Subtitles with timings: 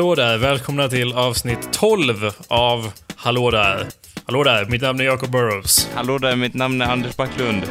[0.00, 3.86] Hallå där, välkomna till avsnitt 12 av Hallå där.
[4.24, 5.88] Hallå där, mitt namn är Jacob Burrows.
[5.94, 7.62] Hallå där, mitt namn är Anders Backlund.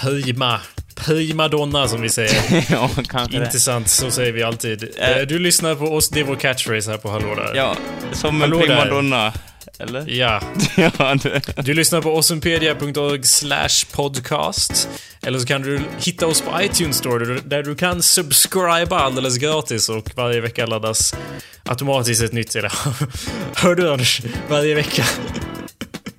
[0.00, 0.60] Prima.
[0.94, 2.64] Prima donna som vi säger.
[2.72, 3.44] ja, kanske det.
[3.44, 4.88] Intressant, så säger vi alltid.
[4.98, 7.52] Eh, Du lyssnar på oss, det är vår catchphrase här på Hallå där.
[7.54, 7.76] Ja,
[8.12, 9.32] som en Hallå där.
[9.78, 10.08] Eller?
[10.08, 10.42] Ja.
[10.76, 11.42] ja, det.
[11.64, 14.88] Du lyssnar på awesomepedia.org slash podcast.
[15.22, 19.88] Eller så kan du hitta oss på iTunes Store där du- kan subscriba alldeles gratis
[19.88, 21.14] och varje vecka laddas
[21.64, 22.56] automatiskt ett nytt
[23.54, 24.22] Hör du Anders?
[24.48, 25.04] Varje vecka.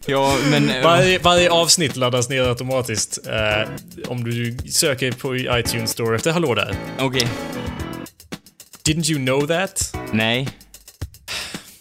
[0.05, 0.71] Ja, men...
[0.83, 3.69] Varje, varje avsnitt laddas ner automatiskt eh,
[4.07, 6.75] om du söker på iTunes Store efter Hallå där.
[6.99, 7.27] Okej.
[8.87, 9.95] Didn't you know that?
[10.11, 10.47] Nej.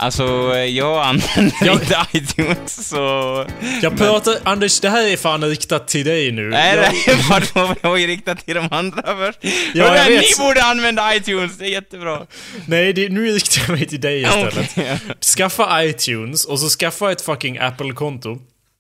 [0.01, 3.47] Alltså, eh, jag använder Jag- inte iTunes, så...
[3.83, 6.49] Jag pratar, Anders, det här är fan riktat till dig nu.
[6.51, 7.41] Nej, jag, var
[7.75, 9.39] det var ju riktat till de andra först.
[9.43, 10.21] Ja, Ja, jag vet.
[10.39, 12.27] Ni borde använda iTunes, det är jättebra.
[12.67, 14.71] nej, det, nu riktar jag mig till dig istället.
[14.77, 14.99] Okej.
[15.37, 18.39] Skaffa iTunes och så skaffa ett fucking Apple-konto.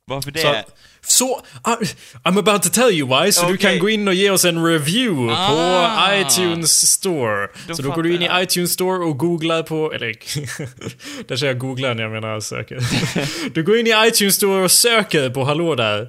[0.08, 0.40] Varför det?
[0.40, 1.76] Så, så ah,
[2.24, 3.70] I'm about to tell you why, så du Okej.
[3.70, 5.48] kan gå in och ge oss en review Ah.
[5.48, 7.48] på iTunes Store.
[7.68, 10.06] Då så då går du in i iTunes Store och googlar på, eller
[11.28, 12.78] där säger jag googlar när jag menar söker.
[13.54, 16.08] du går in i iTunes Store och söker på Hallå där.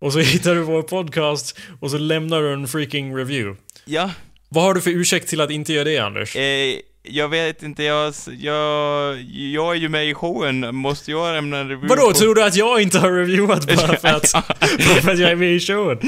[0.00, 3.60] Och så hittar du vår podcast och så lämnar du en freaking review.
[3.84, 4.10] Ja,
[4.48, 6.36] Vad har du för ursäkt till att inte göra det, Anders?
[6.36, 11.58] eh, jag vet inte, jag, jag, jag är ju med i showen, måste jag lämna
[11.58, 12.18] en review Vadå, på...
[12.18, 14.30] tror du att jag inte har reviewat bara för att,
[15.02, 15.98] för att jag är med i showen?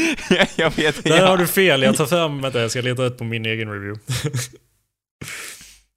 [0.57, 1.09] jag vet inte.
[1.09, 1.83] Där har du fel.
[1.83, 4.01] Jag tar fram, vänta jag ska leta ut på min egen review.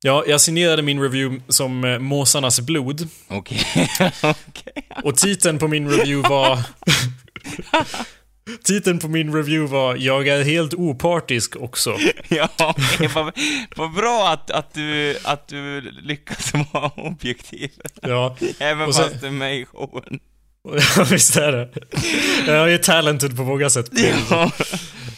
[0.01, 3.07] ja, jag signerade min review som eh, Måsarnas blod.
[3.27, 3.89] Okej,
[4.23, 4.87] okej.
[5.03, 6.59] Och titeln på min review var...
[8.63, 11.97] titeln på min review var Jag är helt opartisk också.
[12.27, 12.49] Ja,
[13.15, 13.33] vad,
[13.75, 17.69] vad bra att, att, du, att du lyckas vara objektiv.
[18.01, 20.19] Ja, Även sen- fast du är med i showen.
[20.97, 21.69] ja visst är det.
[22.47, 23.89] Jag är talented på många sätt.
[24.29, 24.51] Ja.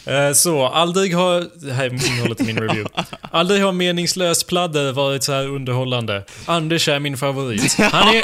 [0.06, 1.66] Eh, Så, aldrig har...
[1.66, 2.90] Det här är innehållet i min review.
[3.20, 6.24] Aldrig har meningslöst pladder varit så här underhållande.
[6.46, 7.74] Anders är min favorit.
[7.78, 8.22] Han är...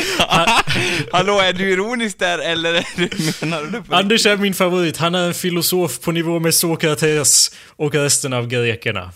[1.12, 3.08] Hallå, är du ironisk där eller är du,
[3.46, 4.96] menar du på Anders är min favorit.
[4.96, 9.12] Han är en filosof på nivå med Sokrates och resten av grekerna.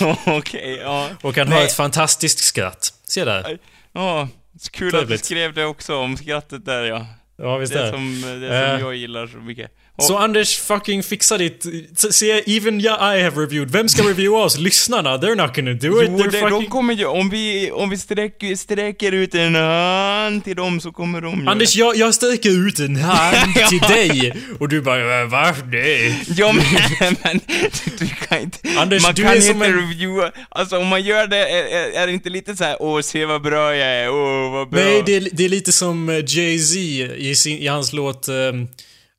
[0.00, 1.08] Oh, Okej, ja.
[1.22, 1.64] Och han har Nej.
[1.64, 2.92] ett fantastiskt skratt.
[3.08, 3.58] Se där.
[3.92, 4.28] Ja,
[4.72, 5.24] kul att du Trevligt.
[5.24, 7.06] skrev det också om skrattet där ja.
[7.38, 7.90] Ja, visst Det är det.
[7.90, 9.70] som, det som jag gillar så mycket.
[9.98, 11.64] Och, Så Anders, fucking fixa ditt...
[12.10, 13.70] Se, even I have reviewed.
[13.70, 14.58] Vem ska reviewa oss?
[14.58, 15.16] Lyssnarna?
[15.18, 16.08] They're not gonna do it.
[16.10, 16.68] Jo, det, de fucking...
[16.70, 21.20] kommer ju, om vi, om vi sträcker, sträcker ut en hand till dem så kommer
[21.20, 21.48] de ju...
[21.48, 24.34] Anders, jag, jag sträcker ut en hand till dig.
[24.60, 25.54] Och du bara, "Äh, va?
[25.72, 26.22] Nej.
[26.36, 26.64] Ja men,
[27.22, 28.58] men du, du kan inte...
[28.78, 32.02] Anders, man du kan är inte som en- reviewa, alltså om man gör det, är,
[32.02, 34.80] är, det inte lite så här, åh se vad bra jag är, åh vad bra...
[34.80, 36.78] Nej, det det är lite som eh, Jay-Z
[37.16, 38.28] i, sin, i hans låt...
[38.28, 38.68] ehm,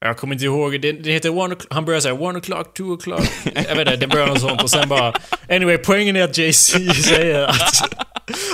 [0.01, 3.29] jag kommer inte ihåg, det, det heter one han börjar säga one o'clock, two o'clock.
[3.53, 5.13] Jag vet inte, det börjar något sånt och sen bara...
[5.49, 7.95] Anyway, poängen är att Jay-Z säger att...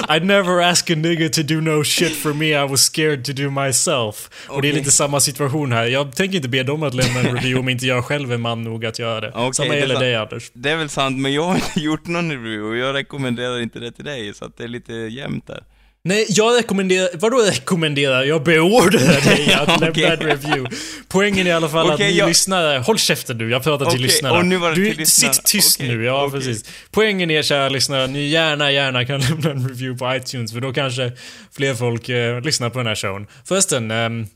[0.08, 3.34] I'd never ask a nigger to do no shit for me, I was scared to
[3.34, 4.30] do myself.
[4.48, 5.86] Och det är lite samma situation här.
[5.86, 8.64] Jag tänker inte be dem att lämna en review om inte jag själv är man
[8.64, 9.32] nog att göra det.
[9.36, 10.52] Okej, samma gäller dig Anders.
[10.54, 13.80] Det är väl sant, men jag har inte gjort någon review och jag rekommenderar inte
[13.80, 15.64] det till dig, så att det är lite jämnt där.
[16.08, 17.10] Nej, jag rekommenderar...
[17.14, 18.24] Vadå rekommenderar?
[18.24, 20.76] Jag beordrar dig att lämna en review.
[21.08, 22.78] Poängen är i alla fall att Okej, ni jag- lyssnare...
[22.80, 24.38] Håll käften du, jag pratar till Okej, lyssnarna.
[24.38, 25.34] och nu var det du, till lyssnarna.
[25.34, 26.66] Sitt tyst Okej, nu, ja precis.
[26.92, 30.74] Poängen är, kära lyssnare, ni gärna, gärna kan lämna en review på iTunes, för då
[30.74, 31.12] kanske
[31.56, 33.28] fler folk eh, lyssnar på den här showen.
[33.48, 34.28] Förresten, ehm,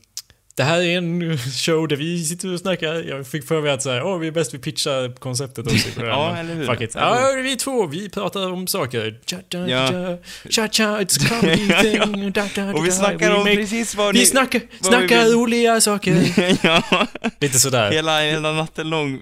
[0.54, 2.94] det här är en show där vi sitter och snackar.
[3.08, 5.88] Jag fick för mig att säga, åh, vi är bäst vi pitchar konceptet också.
[6.06, 6.66] Ja, eller hur?
[6.66, 6.90] Fuck it.
[6.94, 9.20] Ja, vi två, vi pratar om saker.
[9.26, 10.18] Cha, cha, Ja.
[10.50, 12.04] cha, cha, it's comedy Ja, ja.
[12.04, 12.32] thing.
[12.32, 14.26] Da, da, Och vi da, snackar om make- precis vad Vi ni...
[14.26, 15.32] snackar, vi snackar vill.
[15.34, 16.24] roliga saker.
[16.62, 17.06] ja,
[17.40, 17.90] Lite sådär.
[17.92, 19.20] hela, hela natten lång.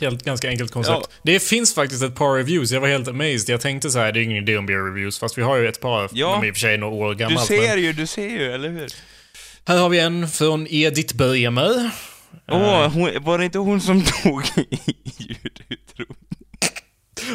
[0.00, 0.98] Helt, ganska enkelt koncept.
[1.02, 1.08] Ja.
[1.22, 3.48] Det finns faktiskt ett par reviews, jag var helt amazed.
[3.48, 5.68] Jag tänkte så här, det är ingen idé om beer reviews, fast vi har ju
[5.68, 6.08] ett par.
[6.12, 6.26] Ja.
[6.32, 7.46] De är i och för sig några år Du gammalt.
[7.46, 8.88] ser men- ju, du ser ju, eller hur?
[9.66, 11.90] Här har vi en från Edith Bremer.
[12.48, 14.42] Åh, hon, var det inte hon som tog
[15.18, 16.16] ljudutrop?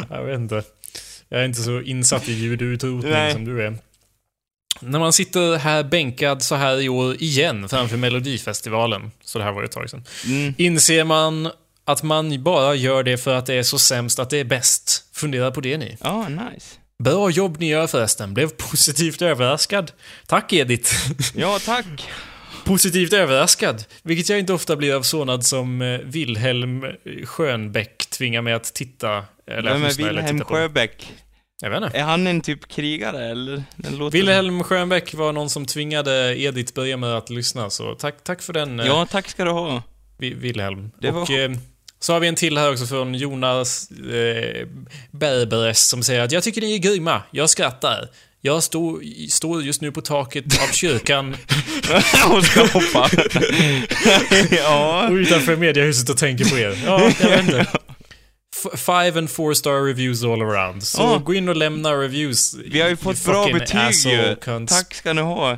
[0.10, 0.64] Jag vet inte.
[1.30, 3.78] Jag är inte så insatt i ljudutrotning som du är.
[4.82, 9.52] När man sitter här bänkad så här i år igen framför Melodifestivalen, så det här
[9.52, 10.54] var ju ett tag sedan, Mm.
[10.58, 11.50] inser man
[11.86, 15.06] att man bara gör det för att det är så sämst att det är bäst.
[15.14, 15.98] Fundera på det ni.
[16.02, 16.76] Ja, nice.
[17.04, 18.34] Bra jobb ni gör förresten.
[18.34, 19.92] Blev positivt överraskad.
[20.28, 20.92] Tack Edith.
[21.36, 21.86] Ja, tack.
[22.66, 23.84] positivt överraskad.
[24.04, 26.86] Vilket jag inte ofta blir av sådant som eh, Wilhelm
[27.26, 29.24] Schönbeck tvingar mig att titta.
[29.52, 30.40] Eller Vem är Wilhelm.
[30.44, 31.14] Sjöbäck?
[31.62, 31.98] Jag vet inte.
[31.98, 33.64] Är han en typ krigare eller?
[33.76, 34.10] Den.
[34.10, 38.54] Wilhelm Schönbeck var någon som tvingade Edith börja med att lyssna, så tack, tack för
[38.54, 39.84] den, eh, Ja, tack ska du ha.
[40.18, 40.92] Wilhelm.
[41.02, 41.52] Det var- Och eh,
[42.00, 44.68] så har vi en till här också från Jonas eh,
[45.12, 48.10] Berberes som säger att jag tycker ni är grymma, jag skrattar.
[48.42, 51.38] Jag står, står just nu på taket av kyrkan
[52.28, 53.10] Hon ska hoppa.
[54.56, 55.08] ja.
[55.08, 56.82] och utanför mediehuset och tänker på er.
[56.86, 57.66] Ja, jag vet inte.
[58.66, 60.84] F- five and four star reviews all around.
[60.84, 61.18] Så Ja.
[61.18, 62.56] gå in och lämna reviews.
[62.66, 64.36] Vi har ju fått bra betyg ju.
[64.68, 65.58] Tack ska ni ha.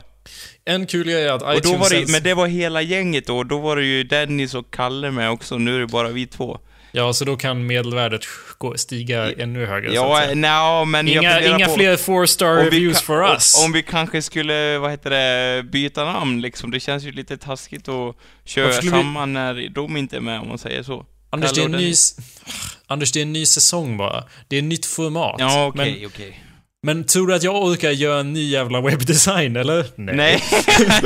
[0.65, 1.79] En kul grej är att Och då iTunes...
[1.79, 5.11] var det, men det var hela gänget då, då var det ju Dennis och Kalle
[5.11, 6.59] med också, nu är det bara vi två.
[6.93, 8.21] Ja, så då kan medelvärdet
[8.57, 9.93] gå, stiga ännu högre.
[9.93, 13.63] Ja, nja, men Inga, inga på, fler four star reviews for om- us.
[13.65, 16.71] Om vi kanske skulle, vad heter det, byta namn liksom.
[16.71, 18.15] Det känns ju lite taskigt att
[18.45, 21.05] köra skulle vi- samman när de inte är med, om man säger så.
[21.29, 21.93] Anders, det är en ny...
[22.87, 24.23] Anders, det är en ny säsong bara.
[24.47, 25.35] Det är ett nytt format.
[25.39, 26.43] Ja, okej, men, okej.
[26.83, 29.85] Men tror du att jag orkar göra en ny jävla webbdesign, eller?
[29.95, 30.43] Nej,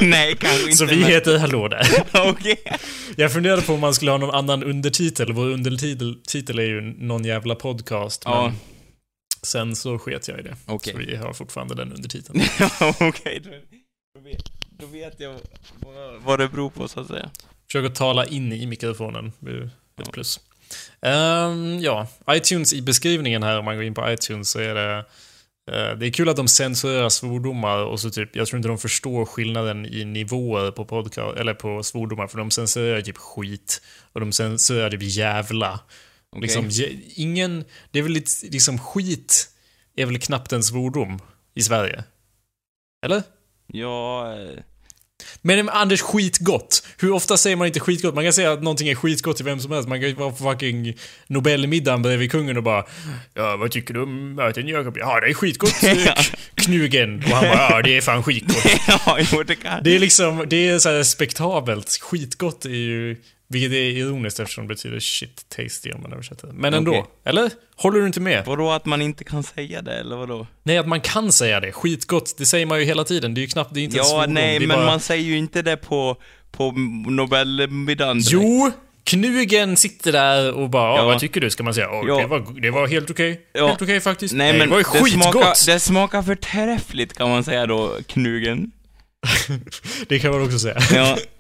[0.02, 0.76] nej, kanske inte.
[0.76, 1.88] Så vi men- heter Hallå där.
[2.30, 2.64] Okej.
[3.16, 5.34] Jag funderade på om man skulle ha någon annan undertitel.
[5.34, 8.22] Vår undertitel titel är ju någon jävla podcast.
[8.26, 8.44] Ja.
[8.48, 8.56] Men
[9.44, 10.56] sen så sket jag i det.
[10.66, 10.94] Okej.
[10.94, 12.42] Så vi har fortfarande den undertiteln.
[13.00, 13.50] Okej, då,
[14.16, 14.44] då, vet,
[14.80, 15.36] då vet jag
[15.80, 17.30] vad, vad det beror på, så att säga.
[17.68, 19.32] Försök att tala in i mikrofonen.
[19.40, 20.12] Det är ett Ja.
[20.12, 20.40] plus.
[21.02, 25.06] Ehm, ja, iTunes i beskrivningen här, om man går in på iTunes, så är det...
[25.72, 28.78] eh, det är kul att de censurerar svordomar och så typ, jag tror inte de
[28.78, 33.82] förstår skillnaden i nivåer på podcast, eller på svordomar, för de censurerar typ skit.
[34.14, 35.80] Och de censurerar typ jävla.
[36.30, 36.42] Okej.
[36.42, 36.70] Liksom,
[37.16, 39.50] ingen, det är väl lite, liksom skit
[39.96, 41.20] är väl knappt en svordom
[41.54, 42.04] i Sverige?
[43.06, 43.24] Eller?
[43.68, 44.60] Ja, eh,
[45.42, 46.88] Men Anders, skitgott.
[47.00, 48.16] Hur ofta säger man inte skitgott?
[48.16, 49.90] Man kan säga att någonting är skitgott till vem som helst.
[49.90, 52.86] Man kan ju vara på fucking Nobelmiddagen bredvid kungen och bara
[53.34, 54.98] Ja, vad tycker du om maten Jakob?
[54.98, 55.76] Ja, det är skitgott.
[56.56, 57.24] Knugen.
[57.24, 58.66] Och han bara Ja, det är fan skitgott.
[58.88, 59.84] ja, jo, det kan...
[59.84, 62.00] Det är liksom, det är så här spektabelt.
[62.02, 66.48] Skitgott är ju, vilket är ironiskt eftersom det betyder shit tasty om man översätter.
[66.54, 66.92] Men ändå.
[66.92, 67.04] Okej.
[67.26, 67.52] Eller?
[67.76, 68.46] Håller du inte med?
[68.46, 70.48] Vadå att man inte kan säga det, eller vadå?
[70.64, 71.72] Nej, att man kan säga det.
[71.72, 73.34] Skitgott, det säger man ju hela tiden.
[73.34, 74.34] Det är ju knappt, det är inte en Ja, svordom.
[74.34, 74.86] nej, det är men bara...
[74.86, 76.18] man säger ju inte det på,
[76.52, 76.72] på
[77.08, 78.20] Nobelmiddagen.
[78.24, 78.72] Jo!
[79.04, 80.98] Knugen sitter där och bara, ja.
[80.98, 81.06] Ja.
[81.06, 81.50] vad tycker du?
[81.50, 82.18] Ska man säga, "Åh, Ja.
[82.18, 83.42] det, var, det var helt okej.
[83.54, 83.68] Ja.
[83.68, 84.34] Helt okej faktiskt.
[84.34, 85.32] Nej, men det var ju det skitgott!
[85.34, 88.72] smakar, det smakar förträffligt kan man säga då, knugen.
[90.08, 90.78] Det kan man också säga.
[90.94, 91.18] Ja.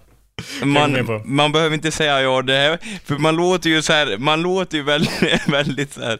[0.63, 4.41] Man, man behöver inte säga ja det här, för man låter ju så här, man
[4.41, 6.17] låter ju väldigt, väldigt så här,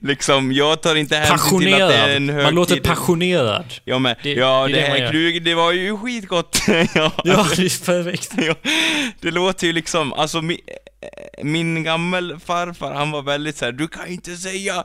[0.00, 2.44] liksom, jag tar inte hänsyn till att det är en högtid.
[2.44, 3.64] Man låter passionerad.
[3.84, 4.16] Jag med.
[4.22, 6.58] Det- ja, det det, här knugen, det var ju skitgott.
[6.94, 7.12] ja.
[7.24, 8.32] Ja, det är perfekt.
[8.36, 8.54] Ja,
[9.20, 10.42] det låter ju liksom, alltså
[11.42, 14.84] min gammelfarfar han var väldigt så här: du kan inte säga,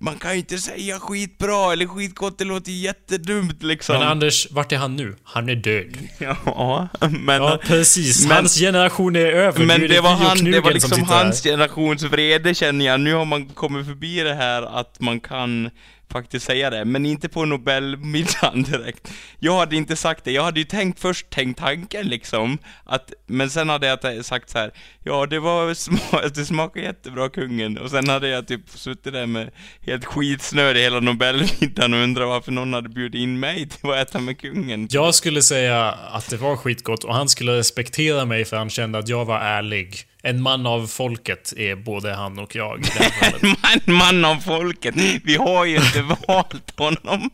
[0.00, 3.98] man kan inte säga skitbra eller skitgott, det låter jättedumt liksom.
[3.98, 5.16] Men Anders, vart är han nu?
[5.24, 5.96] Han är död.
[6.18, 8.26] Ja, men, Ja, precis.
[8.26, 9.64] men- Hans generation är över.
[9.64, 11.24] Men är det var, vi och han, det var som liksom här.
[11.24, 15.70] hans generations vrede känner jag, nu har man kommit förbi det här att man kan
[16.12, 19.12] faktiskt säga det, men inte på Nobelmiddagen direkt.
[19.38, 23.50] Jag hade inte sagt det, jag hade ju tänkt först, tänkt tanken liksom, att, men
[23.50, 24.70] sen hade jag sagt så här:
[25.04, 25.98] ja det var, sma,
[26.34, 29.50] det smakar jättebra kungen, och sen hade jag typ suttit där med
[29.80, 34.18] helt skitsnödig hela Nobelmiddagen och undrat varför någon hade bjudit in mig till att äta
[34.18, 34.88] med kungen.
[34.90, 38.98] Jag skulle säga att det var skitgott och han skulle respektera mig för han kände
[38.98, 40.09] att jag var ärlig.
[40.22, 42.86] En man av folket är både han och jag
[43.20, 43.42] fallet.
[43.42, 47.30] Man, man av folket, vi har ju inte valt honom.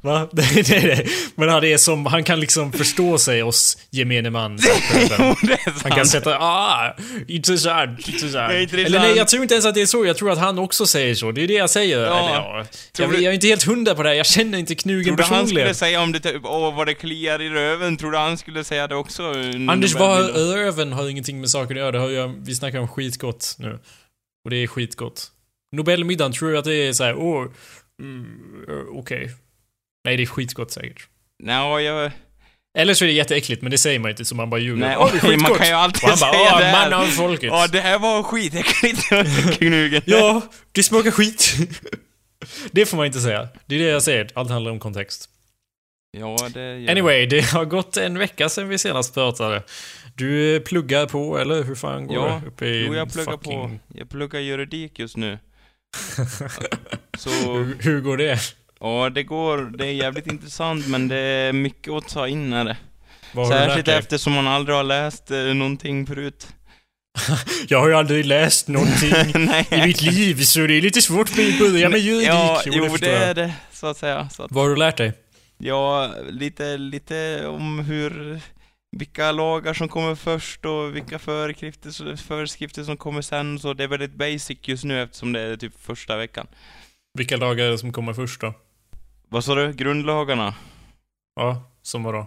[0.00, 0.28] Va?
[0.32, 1.08] Nej, nej, nej.
[1.34, 4.58] Men han är som, han kan liksom förstå sig oss gemene man.
[5.82, 6.96] Han kan sätta, ah,
[7.28, 8.52] intressant, intressant.
[8.52, 8.72] Intressant.
[8.72, 10.06] Eller nej, jag tror inte ens att det är så.
[10.06, 11.32] Jag tror att han också säger så.
[11.32, 11.98] Det är det jag säger.
[11.98, 12.18] Ja.
[12.18, 12.64] Eller, ja.
[12.98, 14.16] Jag, jag är inte helt hundra på det här.
[14.16, 15.74] Jag känner inte Knugen Tror du han personligen.
[15.74, 18.64] skulle säga om det typ, åh vad det kliar i röven, tror du han skulle
[18.64, 19.22] säga det också?
[19.22, 21.92] under Anders, vad röven har ingenting med saken att göra.
[21.92, 23.78] Det har ju, vi snackar om skitgott nu.
[24.44, 25.26] Och det är skitgott.
[25.72, 27.46] Nobelmiddagen, tror du att det är så här, åh,
[28.02, 28.26] mm,
[28.92, 29.30] okej.
[30.08, 31.08] Nej, det är skitgott säkert.
[31.42, 32.10] Nej, jag...
[32.78, 34.80] Eller så är det jätteäckligt, men det säger man inte så man bara ljuger.
[34.86, 36.90] Nej, Åh, det är man kan ju alltid Och han bara, säga det här.
[36.90, 37.50] man av folket.
[37.52, 39.08] Ja, det här var skitäckligt,
[39.58, 40.02] knugen.
[40.06, 41.54] Ja, det smakar skit.
[42.72, 43.48] det får man inte säga.
[43.66, 44.28] Det är det jag säger.
[44.34, 45.28] Allt handlar om kontext.
[46.18, 49.62] Ja, det gör Anyway, det har gått en vecka sedan vi senast pratade.
[50.14, 52.48] Du pluggar på, eller hur fan går Ja, det?
[52.48, 53.78] Uppe i Jo, jag pluggar fucking...
[53.78, 53.98] på.
[53.98, 55.38] Jag pluggar juridik just nu.
[57.18, 58.38] Så, Hur, hur går det?
[58.80, 62.64] Ja det går, det är jävligt intressant men det är mycket att ta in är
[62.64, 62.76] det.
[63.32, 66.48] Vad har du lärt Särskilt eftersom man aldrig har läst eh, någonting förut.
[67.68, 69.12] Jag har ju aldrig läst någonting
[69.46, 69.66] Nej.
[69.70, 72.28] i mitt liv, så det är lite svårt för mig att börja med juridik.
[72.28, 73.22] Ja, Jo, det jag.
[73.22, 74.28] är det, så att säga.
[74.28, 75.12] Så att, Vad har du lärt dig?
[75.58, 78.40] ja, lite, lite om hur,
[78.96, 83.58] vilka lagar som kommer först och vilka föreskrifter, föreskrifter som kommer sen.
[83.58, 86.46] Så det är väldigt basic just nu eftersom det är typ första veckan.
[87.18, 88.54] Vilka lagar är det som kommer först då?
[89.28, 89.72] Vad sa du?
[89.72, 90.54] Grundlagarna?
[91.40, 92.26] Ja, som vadå?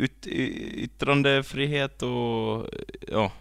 [0.00, 2.66] Y- yttrandefrihet och,
[3.12, 3.32] ja,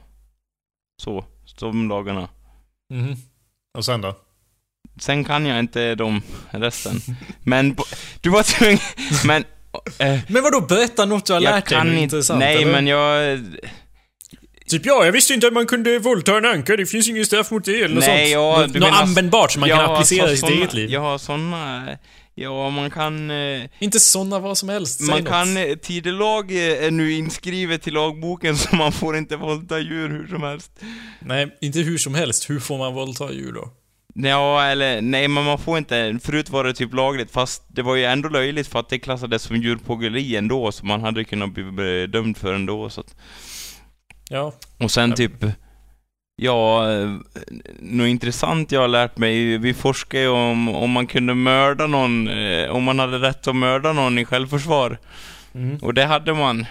[1.01, 1.25] så,
[1.59, 2.29] de lagarna.
[2.93, 3.15] Mhm.
[3.77, 4.15] Och sen då?
[4.99, 6.21] Sen kan jag inte de
[6.51, 6.95] resten.
[7.43, 7.75] Men,
[8.21, 8.79] du var tvungen,
[9.25, 9.43] men...
[9.99, 11.77] Eh, Men vadå, berätta något du har jag lärt dig?
[11.77, 12.71] kan något inte, nej eller?
[12.71, 13.39] men jag...
[14.67, 17.51] Typ ja, jag visste inte att man kunde våldta en anka, det finns ingen straff
[17.51, 18.43] mot det eller något Nej, sånt.
[18.43, 20.89] ja, något något menar- användbart som man kan applicera i sitt eget liv.
[20.89, 21.87] Ja, såna...
[22.41, 23.31] Ja, man kan...
[23.31, 25.27] Eh, Inte såna vad som helst, säg man något.
[25.29, 25.57] kan...
[25.57, 30.27] eh, Tidelag eh, är nu inskrivet till lagboken så man får inte våldta djur hur
[30.27, 30.71] som helst.
[31.19, 32.49] Nej, inte hur som helst.
[32.49, 33.69] Hur får man våldta djur då?
[34.13, 36.19] Ja, eller nej, men man får inte.
[36.23, 39.41] Förut var det typ lagligt, fast det var ju ändå löjligt för att det klassades
[39.43, 43.15] som djurplågeri ändå, så man hade kunnat bli dömd för ändå, så att...
[44.29, 44.53] Ja.
[44.77, 45.15] Och sen Ja.
[45.15, 45.45] typ...
[46.41, 46.87] Ja,
[47.79, 52.27] något intressant jag har lärt mig, vi forskar ju om om man kunde mörda någon,
[52.27, 54.97] eh, om man hade rätt att mörda någon i självförsvar.
[55.55, 55.77] Mm.
[55.77, 56.65] Och det hade man.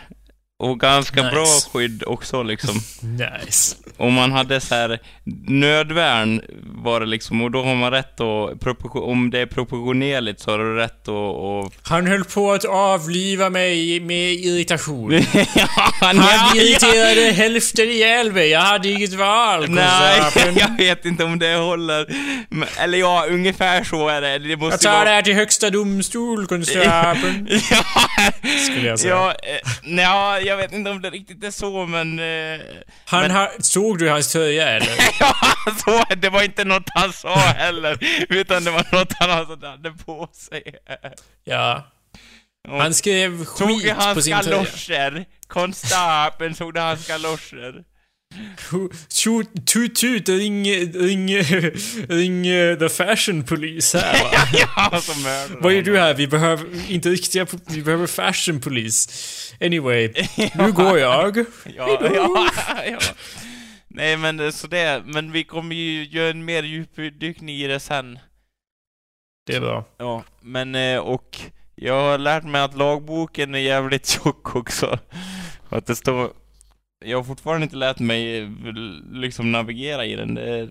[0.60, 1.34] Och ganska Nice.
[1.34, 2.74] bra skydd också liksom.
[3.44, 3.76] Nice.
[3.96, 4.98] Om man hade så här
[5.46, 10.50] nödvärn var det liksom, och då har man rätt att, om det är proportionerligt så
[10.50, 11.14] har du rätt att...
[11.74, 15.12] att Han höll på att avliva mig med irritation.
[15.54, 15.66] ja,
[16.00, 18.48] Han ja, irriterade hälften ihjäl mig.
[18.48, 20.20] Jag hade inget val, Nej,
[20.56, 22.06] jag vet inte om det håller.
[22.78, 24.38] Eller ja, ungefär så är det.
[24.38, 25.14] Det Jag måste tar ju det vara...
[25.14, 27.48] här till högsta domstol, konstapeln.
[27.70, 27.84] ja,
[28.70, 29.14] Skulle jag säga.
[29.14, 32.18] Ja, eh, nja, jag vet inte om det riktigt är så, men...
[32.18, 32.60] Eh,
[33.04, 34.88] Han men- har, såg du hans tröja eller?
[35.20, 35.34] ja,
[35.84, 39.90] så, det var inte något han sa heller, utan det var något han alltså hade
[39.90, 40.62] på sig.
[41.44, 41.86] Ja.
[42.68, 44.56] Han skrev Tog skit på hans sin tröja.
[44.56, 47.84] galoscher, konstapeln tog hans galoscher.
[49.08, 51.28] Tut, tut, tut, ring, ring,
[52.08, 52.42] ring
[52.78, 54.30] the fashion police här va?
[54.92, 56.14] ja, så mördade Vad gör du här?
[56.14, 59.10] Vi behöver inte riktiga, vi behöver fashion police.
[59.60, 60.12] Anyway,
[60.54, 61.38] nu går jag.
[61.76, 62.46] Ja, ja,
[62.90, 62.98] ja.
[63.88, 68.18] Nej men så det, men vi kommer ju göra en mer djupdykning i det sen.
[69.46, 69.84] Det är bra.
[69.98, 71.38] Ja, men eh, och
[71.74, 74.98] jag har lärt mig att lagboken är jävligt tjock också.
[75.68, 76.32] Att det står...
[77.04, 78.48] Jag har fortfarande inte lärt mig eh,
[79.12, 80.34] liksom navigera i den.
[80.34, 80.70] Det är,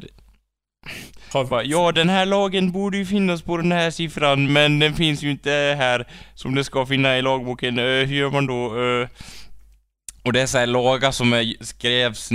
[1.34, 5.24] Har, ja, den här lagen borde ju finnas på den här siffran, men den finns
[5.24, 7.80] ju inte här som det ska finnas i lagboken.
[7.80, 8.66] Eh, hur gör man då?
[8.66, 9.08] Eh,
[10.24, 12.32] och det är så här lagar som är, skrevs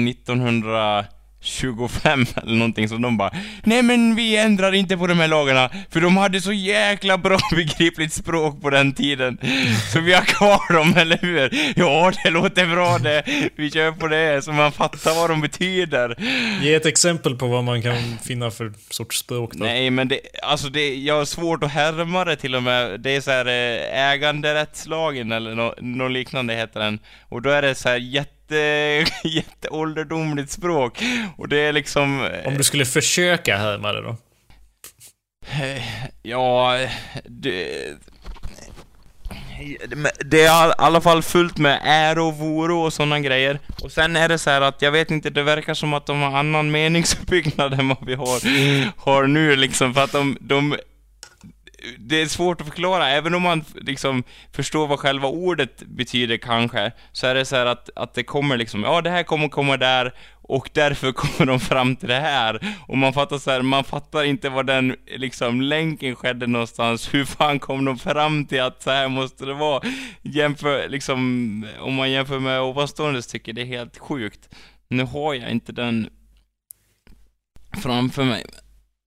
[1.43, 3.31] 1925 eller någonting, så de bara
[3.65, 7.39] Nej men vi ändrar inte på de här lagarna, för de hade så jäkla bra
[7.57, 9.39] begripligt språk på den tiden.
[9.93, 11.51] Så vi har kvar dem, eller hur?
[11.77, 13.23] Ja, det låter bra det.
[13.57, 16.17] Vi kör på det, så man fattar vad de betyder.
[16.63, 19.65] Ge ett exempel på vad man kan finna för sorts språk då.
[19.65, 23.01] Nej men det, alltså det, jag har svårt att härma det till och med.
[23.01, 26.99] Det är så här eh, äganderättslagen eller nå något liknande heter den.
[27.29, 28.42] Och då är det så här jätte,
[29.25, 31.03] jätteålderdomligt språk.
[31.37, 32.25] Och det är liksom...
[32.25, 34.17] eh, Om du skulle försöka härma det då?
[35.65, 35.83] Eh,
[36.23, 36.79] Ja,
[37.25, 37.69] det...
[40.25, 43.59] Det är i alla fall fullt med ära och voro och sådana grejer.
[43.83, 46.23] Och sen är det så här att jag vet inte, det verkar som att de
[46.23, 48.41] har annan meningsuppbyggnad än vad vi har,
[49.01, 49.95] har nu liksom.
[49.95, 50.77] För att de, de
[51.99, 56.93] det är svårt att förklara, även om man liksom förstår vad själva ordet betyder kanske,
[57.13, 59.77] så är det så här att, att det kommer liksom, ja det här kommer komma
[59.77, 60.13] där,
[60.43, 62.77] och därför kommer de fram till det här.
[62.87, 67.25] Och man fattar så här, man fattar inte var den liksom länken skedde någonstans, hur
[67.25, 69.83] fan kom de fram till att så här måste det vara?
[70.23, 71.19] Jämför, liksom,
[71.81, 74.49] om man jämför med ovanstående tycker det är helt sjukt.
[74.89, 76.09] Nu har jag inte den
[77.83, 78.45] framför mig.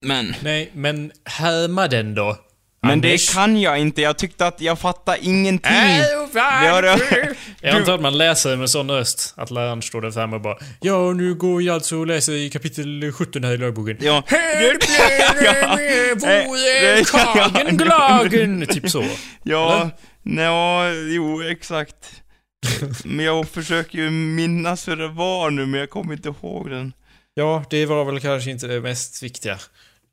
[0.02, 0.34] Men...
[0.44, 2.38] Nej, men härma den då.
[2.86, 3.28] Men Anders.
[3.28, 5.72] det kan jag inte, jag tyckte att jag fattade ingenting.
[5.72, 6.04] Äh,
[7.62, 9.34] Jag antar att man läser med sån röst.
[9.38, 12.50] Att läraren står där framme och bara Ja, nu går jag alltså och läser i
[12.50, 13.98] kapitel 17 här i lagboken.
[14.02, 14.24] Ja.
[14.28, 18.66] Här blev vore kagen glagen.
[18.68, 19.06] Typ så.
[19.44, 19.92] Ja,
[20.26, 20.44] Eller?
[20.44, 22.22] ja, jo, exakt.
[23.04, 26.94] Men jag försöker ju minnas hur det var nu, men jag kommer inte ihåg den.
[27.34, 29.58] Ja, det var väl kanske inte det mest viktiga.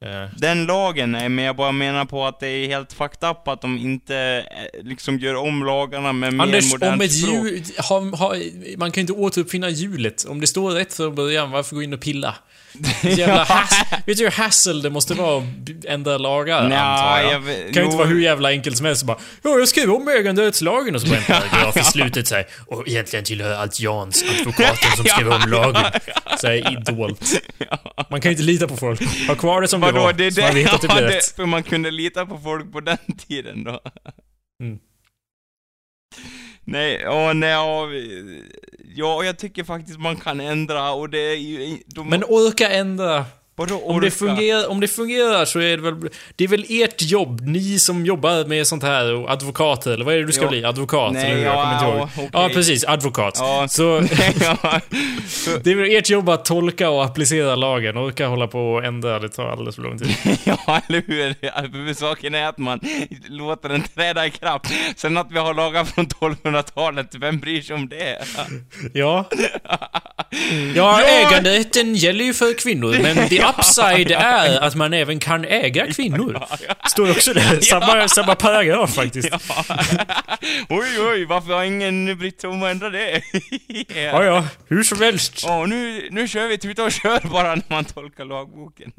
[0.03, 3.49] Eh, Den lagen, nej, men jag bara menar på att det är helt fucked up
[3.49, 4.17] att de inte
[4.51, 7.77] eh, liksom gör om lagarna med mer Anders, modernt om ett språk.
[7.79, 8.37] Har, har,
[8.79, 10.25] man kan ju inte återuppfinna hjulet.
[10.25, 12.35] Om det står rätt från början, varför gå in och pilla?
[13.03, 13.45] Jävla
[14.07, 15.45] vet du hur hassle det måste vara att
[15.85, 17.33] ändra lagar, Nja, antar jag?
[17.33, 19.69] jag vet- Det kan ju inte vara hur jävla enkelt som helst bara Ja, jag
[19.69, 23.81] skrev om äganderättslagen och så bara en paragraf i slutet såhär Och egentligen tillhör allt
[23.81, 25.85] Jans, advokaten som skrev om lagen.
[26.41, 27.43] Såhär idolt.
[28.11, 29.03] Man kan ju inte lita på folk.
[29.29, 30.13] Ha kvar det som det Vadå, var.
[30.13, 31.37] det är så man det, vet att det ja, blir det, rätt.
[31.37, 32.99] för man kunde lita på folk på den
[33.29, 33.81] tiden då.
[34.63, 34.79] Mm.
[36.65, 37.89] Nej, åh nej, ja,
[38.95, 41.79] ja, jag tycker faktiskt man kan ändra och det är ju...
[41.87, 43.25] De, Men orka ändra.
[43.71, 45.95] Om det, fungerar, om det fungerar så är det väl...
[46.37, 50.15] Det är väl ert jobb, ni som jobbar med sånt här, och advokater, eller vad
[50.15, 50.49] är det du ska Ja.
[50.49, 50.65] bli?
[50.65, 51.13] Advokat?
[51.13, 51.45] Nej, eller hur?
[51.45, 52.09] Jag kommer inte ja, ihåg.
[52.17, 52.31] okej.
[52.33, 52.85] Ja, precis.
[52.85, 53.37] Advokat.
[53.39, 53.67] Ja.
[53.69, 53.83] Så
[54.41, 54.81] ja,
[55.65, 57.97] det är väl ert jobb att tolka och applicera lagen.
[57.97, 60.17] Orka hålla på och ändra, det tar alldeles för lång tid.
[60.45, 61.73] ja, eller hur?
[61.73, 62.81] Huvudsaken är att man
[63.29, 64.67] låter den träda i kraft.
[64.97, 68.19] Sen att vi har lagar från 1200-talet, vem bryr sig om det?
[68.93, 69.25] Ja.
[70.75, 75.93] Ja, äganderätten gäller ju för kvinnor, men the upside är att man även kan äga
[75.93, 76.45] kvinnor.
[76.89, 77.61] Står också där.
[77.61, 79.29] Samma, samma paragraf faktiskt.
[80.69, 83.23] oj, oj, varför har ingen brytt sig om att ändra det?
[83.89, 84.47] Ja, ja.
[84.69, 85.45] Hur som helst.
[85.49, 88.93] Åh, nu, nu kör vi, tuta och kör bara när man tolkar lagboken.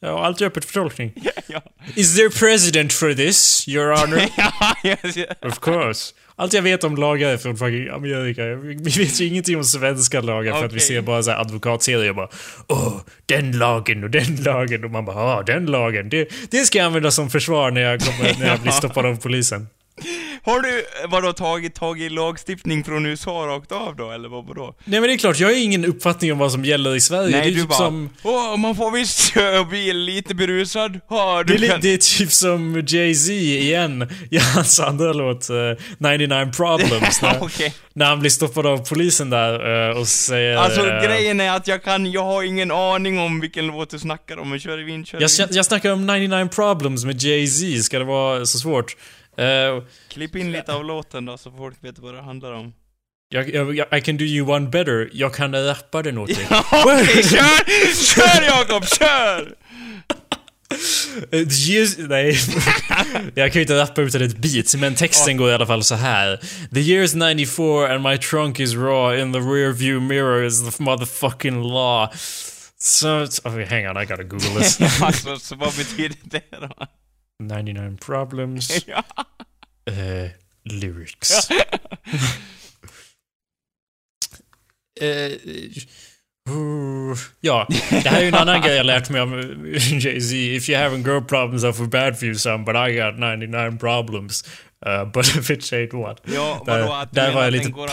[0.00, 1.12] Ja, allt är öppet för tolkning.
[1.46, 1.60] ja,
[1.94, 4.20] Is there precedent for this, your honor?
[4.36, 5.28] ja, yes, yes.
[5.42, 6.14] Of course.
[6.36, 8.44] Allt jag vet om lagar är från fucking Amerika.
[8.54, 12.10] Vi vet ju ingenting om svenska lagar för att vi ser bara så här advokatserier
[12.10, 12.28] och bara
[12.68, 16.08] Åh, den lagen och den lagen och man bara ah, den lagen.
[16.08, 19.16] Det, det ska jag använda som försvar när jag, kommer, när jag blir stoppad av
[19.16, 19.66] polisen.
[20.42, 24.74] Har du, vadå, tagit tag i lagstiftning från USA rakt av då, eller vad vadå?
[24.84, 27.28] Nej men det är klart, jag har ingen uppfattning om vad som gäller i Sverige.
[27.30, 28.10] det är Nej, du typ bara, som...
[28.22, 31.00] åh, man får visst köra bil lite berusad.
[31.10, 31.80] Ja, Det du är, li- kan...
[31.80, 35.56] det är typ som Jay-Z igen, i hans andra låt, eh,
[35.98, 37.18] 99 Problems.
[37.22, 37.74] När, Okej.
[37.92, 40.56] när han blir stoppad av polisen där eh, och säger...
[40.56, 43.98] Alltså eh, grejen är att jag kan, jag har ingen aning om vilken låt du
[43.98, 45.48] snackar om, men kör i vind, kör i Jag, vind.
[45.56, 48.96] jag snackar om 99 Problems med Jay-Z, ska det vara så svårt?
[49.36, 52.72] Eh, Klipp in lite av låten då, så folk vet vad det handlar om.
[53.28, 56.46] jag, jag, jag- I can do you one better, jag kan rappa den åt dig.
[56.50, 58.04] Okej, kör!
[58.14, 59.54] Kör Jakob, kör!
[61.32, 62.28] Years, nej.
[63.34, 65.94] jag kan ju inte rappa utan ett beat, men texten går i alla fall så
[65.94, 66.36] här.
[66.74, 70.82] The year's 94 and my trunk is raw in the rear view mirror is the
[70.82, 72.08] motherfucking law.
[72.78, 73.08] So,
[73.44, 74.80] okay, hang on, I gotta google this.
[75.02, 76.86] alltså, så vad betyder det då?
[77.48, 78.86] 99 problems.
[78.86, 79.04] Ja.
[79.92, 80.30] Eh,
[80.64, 81.48] lyrics.
[85.00, 85.32] Eh,
[86.50, 89.32] uh, ja, det här är ju en annan grej jag lärt mig om
[90.00, 90.34] Jay-Z.
[90.36, 93.78] If you haven't girl problems I feel bad for you son, but I got 99
[93.78, 94.44] problems.
[94.86, 96.20] Uh, but if it ain't what?
[96.24, 97.04] Ja, Där- vadå?
[97.10, 97.86] Där menar var jag lite på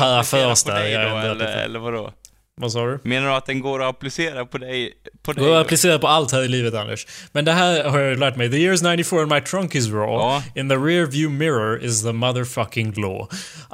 [0.64, 2.14] där, eller, eller vadå?
[2.62, 3.00] Vad sa du?
[3.04, 4.94] Menar du att den går att applicera på dig?
[5.24, 7.08] På dig går att applicera på allt här i livet Anders.
[7.32, 8.52] Men det här har jag lärt mig.
[8.52, 10.14] The year's 94 and my trunk is raw.
[10.14, 10.44] Ja.
[10.56, 13.28] In the rear view mirror is the motherfucking law.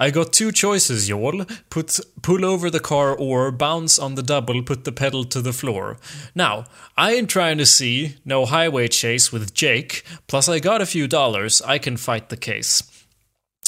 [0.07, 1.45] I got two choices y'all.
[1.69, 5.53] Put, pull over the car or bounce on the double, put the pedal to the
[5.53, 5.97] floor.
[6.33, 6.63] Now,
[6.97, 10.03] I ain't trying to see no highway chase with Jake.
[10.27, 11.61] Plus I got a few dollars.
[11.75, 12.83] I can fight the case.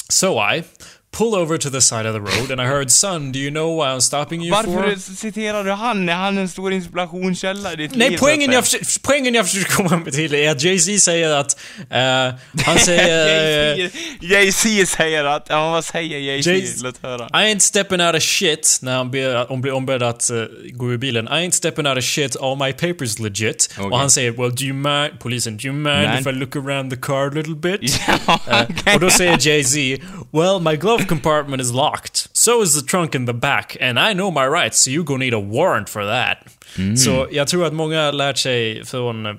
[0.08, 0.64] So I
[1.12, 3.76] pull over to the side of the road and I heard son, do you know
[3.76, 4.72] why I'm stopping you for?
[4.72, 6.08] Varför citerar du han?
[6.08, 8.18] Är han en stor inspirationskälla i ditt Nej, liv?
[8.20, 11.60] poängen jag, försöker, poängen jag försöker komma med till är att Jay-Z säger att...
[11.90, 12.34] eh,
[12.66, 13.78] han säger...
[13.84, 16.50] eh, Jay-Z säger att, ja vad säger Jay-Z?
[16.50, 17.24] Jay- Låt höra.
[17.26, 20.36] I ain't stepping out of shit när han ber, om blir ombedd att eh,
[20.72, 21.24] gå ur bilen.
[21.26, 23.68] I ain't stepping out of shit, all my papers legit.
[23.78, 23.90] Okej.
[23.90, 26.18] Och han säger well do you mind, polisen, do you mind Man.
[26.18, 27.80] if I look around the car a little bit?
[28.26, 28.94] Ja.
[28.94, 29.78] Och då säger Jay-Z
[30.32, 32.28] Well, my glove compartment is locked.
[32.32, 33.76] So is the trunk in the back.
[33.80, 36.38] And I know my rights, so you gonna need a warrant for that.
[36.78, 36.96] Mm.
[36.96, 39.34] Så jag tror att många har lärt sig från eh,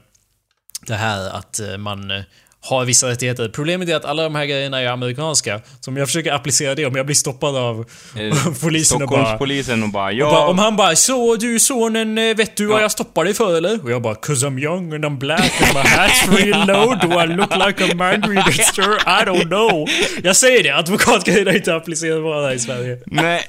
[0.88, 2.24] det här att eh, man eh,
[2.64, 3.50] har vissa rättigheter.
[3.50, 5.62] Problemet är att alla de här grejerna är amerikanska.
[5.80, 7.86] Så om jag försöker applicera det, om jag blir stoppad av
[8.62, 9.20] polisen och bara...
[9.20, 10.26] Stockholmspolisen och bara, ja...
[10.26, 13.34] Och bara, om han bara så du sonen, eh, vet du vad jag stoppar dig
[13.34, 13.84] för eller?
[13.84, 17.28] Och jag bara 'Cause I'm young and I'm black and my hat's low Do I
[17.36, 18.96] look like a mind reader sir?
[19.08, 19.88] I don't know'
[20.24, 22.98] Jag säger det, advokatgrejerna är inte applicerbara här i Sverige.
[23.06, 23.42] Nej.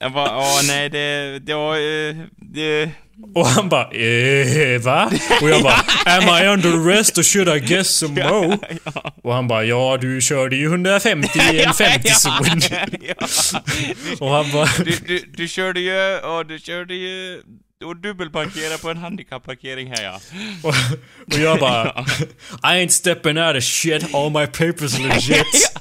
[0.00, 2.90] Jag bara, ja nej det, det var, eh, det...
[3.34, 5.10] Och han bara eh, va?
[5.42, 8.58] Och jag bara Am I under arrest or should I guess some more?
[9.22, 12.60] Och han bara ja du körde ju 150 i en 50-zon.
[13.00, 13.26] ja.
[14.20, 17.42] Och han bara Du, du, du körde ju, och du körde ju
[17.84, 20.20] och dubbelparkera på en handikapparkering här ja.
[20.62, 20.74] och,
[21.34, 21.84] och jag bara
[22.62, 25.46] I ain't stepping out of shit, all my papers legit.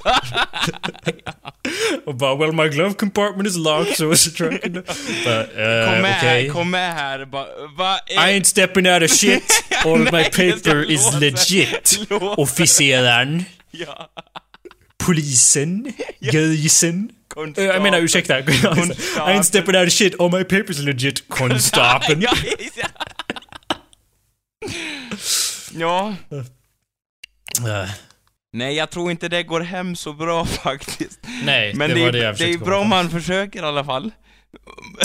[2.05, 4.61] och bara well my glove compartment is locked so it's a truck.
[4.61, 6.43] But, uh, Kom med okay.
[6.43, 7.25] här, kom med här.
[7.25, 7.45] Bara,
[7.77, 9.63] va, I ain't stepping out of shit.
[9.85, 11.99] All my Nej, det paper is legit.
[12.09, 13.45] låter- Officeraren.
[13.71, 14.09] Ja.
[14.97, 15.93] Polisen.
[16.19, 17.09] Grisen.
[17.57, 18.39] Eh, Jag menar ursäkta.
[18.39, 18.91] I Konstapeln.
[19.17, 20.19] ain't stepping out of shit.
[20.19, 21.27] All my papers legit.
[21.29, 22.21] Konstapeln.
[25.75, 26.45] Ja, ja.
[27.65, 27.83] ja.
[27.83, 27.89] Eh,
[28.55, 31.19] Nej, jag tror inte det går hem så bra faktiskt.
[31.43, 33.59] Nej, Men det, det, var är, det jag det är försökte bra om man försöker
[33.59, 34.11] i alla fall.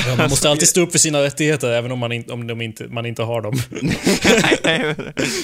[0.06, 2.60] ja, Man måste alltid stå upp för sina rättigheter även om man, in, om de
[2.60, 3.54] inte, man inte har dem.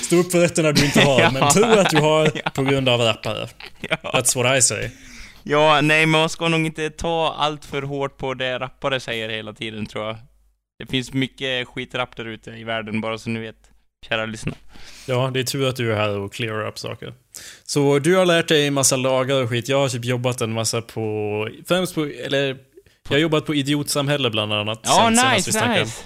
[0.03, 3.01] Stå upp för rätterna du inte har, men tro att du har på grund av
[3.01, 3.49] rappare.
[4.03, 4.89] That's what I say.
[5.45, 9.29] Ja, nej, men man ska nog inte ta allt för hårt på det rappare säger
[9.29, 10.17] hela tiden, tror jag.
[10.79, 13.71] Det finns mycket skitrapp där ute i världen, bara så ni vet,
[14.09, 14.57] kära lyssnare.
[15.07, 17.15] Ja, det är tur att du är här och clearar upp saker.
[17.65, 19.69] Så du har lärt dig en massa lagar och skit.
[19.69, 21.49] Jag har typ jobbat en massa på...
[21.67, 22.05] Främst på...
[22.05, 22.59] Eller...
[23.09, 24.81] Jag har jobbat på idiotsamhälle bland annat.
[24.83, 26.05] Ja, sen nice, nice.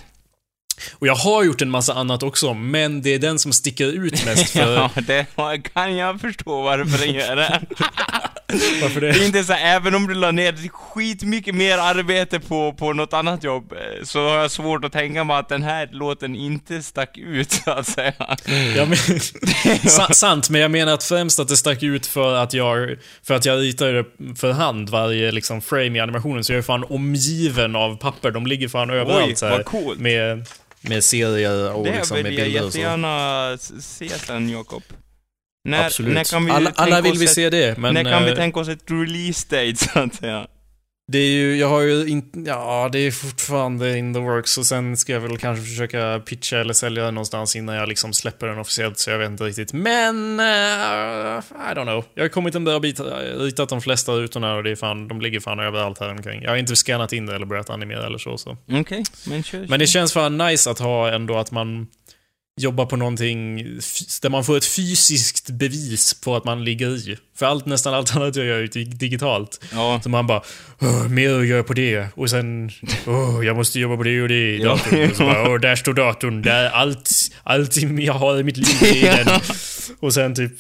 [0.92, 4.24] Och jag har gjort en massa annat också, men det är den som sticker ut
[4.26, 4.58] mest för...
[4.78, 5.26] Ja, det
[5.74, 7.60] kan jag förstå varför den gör det.
[8.82, 9.26] Varför Det är det?
[9.26, 13.44] inte så här, även om du la ner skitmycket mer arbete på, på något annat
[13.44, 17.18] jobb, eh, så har jag svårt att tänka mig att den här låten inte stack
[17.18, 18.12] ut, så att säga.
[18.76, 18.96] Ja, men,
[19.90, 23.34] sa, sant, men jag menar att främst att det stack ut för att jag, för
[23.34, 24.04] att jag ritade
[24.36, 28.30] för hand varje liksom frame i animationen, så jag är fan omgiven av papper.
[28.30, 29.98] De ligger fan överallt så här, vad coolt.
[30.00, 30.46] Med,
[30.80, 32.78] med serier och Det liksom med vill jag bilder och så.
[32.78, 34.82] jättegärna s- se sen, Jakob.
[35.64, 36.14] När, Absolut.
[36.14, 37.94] när kan vi alla alla tänka vill oss vi ett, se det, men...
[37.94, 40.46] När kan vi eh, tänka oss ett release date, så att säga?
[41.10, 44.66] Det är ju, jag har ju inte, ja det är fortfarande in the works och
[44.66, 48.46] sen ska jag väl kanske försöka pitcha eller sälja den någonstans innan jag liksom släpper
[48.46, 49.72] den officiellt så jag vet inte riktigt.
[49.72, 50.46] Men, uh,
[51.70, 52.04] I don't know.
[52.14, 53.00] Jag har kommit en bra bit,
[53.38, 56.42] ritat de flesta rutorna och det är fan, de ligger fan överallt här omkring.
[56.42, 58.38] Jag har inte scannat in det eller börjat animera eller så.
[58.38, 58.56] så.
[58.72, 59.66] Okej, men kör.
[59.68, 61.86] Men det känns fan nice att ha ändå att man
[62.58, 63.56] jobbar på någonting
[64.22, 67.16] där man får ett fysiskt bevis på att man ligger i.
[67.38, 69.64] För allt, nästan allt annat jag gör är digitalt.
[69.72, 70.00] Ja.
[70.02, 70.42] Så man bara,
[70.80, 72.06] "Åh, mer att göra på det.
[72.14, 72.70] Och sen,
[73.44, 74.72] jag måste jobba på det och det Ja.
[75.10, 76.42] Och så bara, där står datorn.
[76.42, 77.10] Där, allt,
[77.42, 79.40] allt jag har i mitt liv är den.
[80.00, 80.52] Och sen typ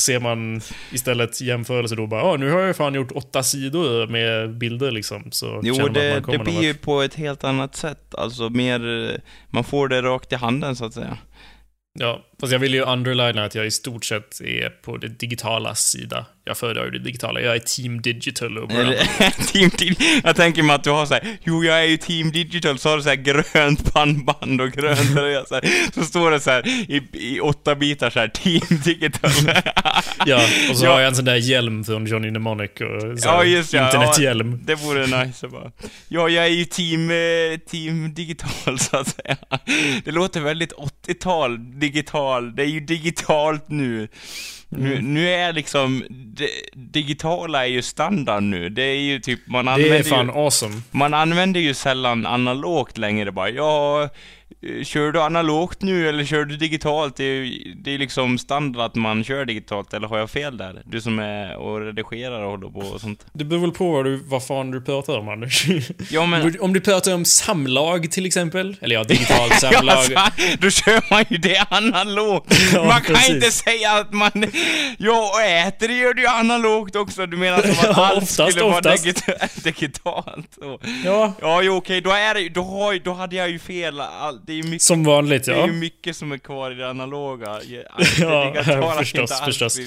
[0.00, 0.60] ser man
[0.92, 5.32] istället jämförelse då bara, åh, nu har jag fan gjort åtta sidor med bilder liksom.
[5.32, 8.14] Så Jo, man det, man det blir ju på ett helt annat sätt.
[8.14, 8.80] Alltså mer,
[9.50, 11.18] man får det rakt i handen, så att säga.
[11.98, 15.74] Ja, fast jag vill ju underlina att jag i stort sett är på det digitala
[15.74, 16.26] sida.
[16.44, 17.40] Jag föredrar ju det digitala.
[17.40, 18.96] Jag är team digital Eller,
[19.52, 22.32] team, team, jag tänker mig att du har så här, jo jag är ju team
[22.32, 26.30] digital, så har du så här grönt pannband och grönt tröja så, här, så står
[26.30, 29.30] det så här i, i åtta bitar så här, team digital.
[30.26, 30.92] Ja, och så Ja.
[30.92, 33.86] har jag en sån där hjälm från Johnny Mnemonic och så Ja, just ja.
[33.86, 34.60] internethjälm.
[34.64, 35.72] Det vore nice bara.
[36.08, 39.36] Ja, jag är ju team, eh, team digital så att säga.
[40.04, 42.31] Det låter väldigt 80-tal, digital.
[42.40, 44.08] Det är ju digitalt nu.
[44.68, 45.14] Nu, Mm.
[45.14, 48.68] nu är liksom, det, digitala är ju standard nu.
[48.68, 50.80] Det är ju typ, man Det använder är fan ju, awesome.
[50.90, 53.50] man använder ju sällan analogt längre bara.
[53.50, 54.08] Ja, eh,
[54.84, 57.16] kör du analogt nu eller kör du digitalt?
[57.16, 60.82] Det är det är liksom standard att man kör digitalt, eller har jag fel där?
[60.84, 63.26] Du som är och redigerar och håller på och sånt.
[63.32, 65.66] Det beror väl på vad, du, vad fan du pratar om Anders.
[66.10, 66.60] Ja men...
[66.60, 70.04] Om du pratar om samlag till exempel, eller ja, digitalt samlag.
[70.10, 72.54] Ja, då kör man ju det analogt.
[72.74, 73.30] Ja, man kan precis.
[73.34, 74.30] inte säga att man...
[74.98, 77.26] Ja, och äter det gör du ju analogt också.
[77.26, 79.04] Du menar som att allt oftast, skulle vara oftast.
[79.06, 80.56] digita- digitalt?
[80.56, 84.00] Och, Ja, ja, jo, okej, då är det då, har, då hade jag ju fel.
[84.00, 85.66] All, det är mycket, som vanligt det är ja.
[85.66, 87.60] ju mycket som är kvar i det analoga.
[87.68, 87.82] Ja,
[88.18, 89.78] Ja, det har förstås, förstås.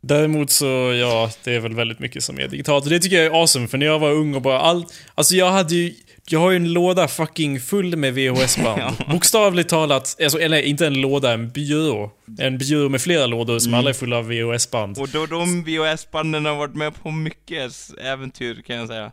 [0.00, 0.66] Däremot så,
[1.00, 2.84] ja, det är väl väldigt mycket som är digitalt.
[2.84, 4.94] Och det tycker jag är awesome, för när jag var ung och bara allt...
[5.14, 5.94] Alltså jag hade ju...
[6.28, 8.82] Jag har ju en låda fucking full med VHS-band.
[8.98, 9.12] Ja.
[9.12, 12.10] Bokstavligt talat, alltså, eller inte en låda, en byrå.
[12.38, 14.98] En byrå med flera lådor som alla är fulla av VHS-band.
[14.98, 19.12] Och då de VHS-banden har varit med på mycket äventyr kan jag säga.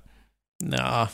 [0.64, 1.08] Nja.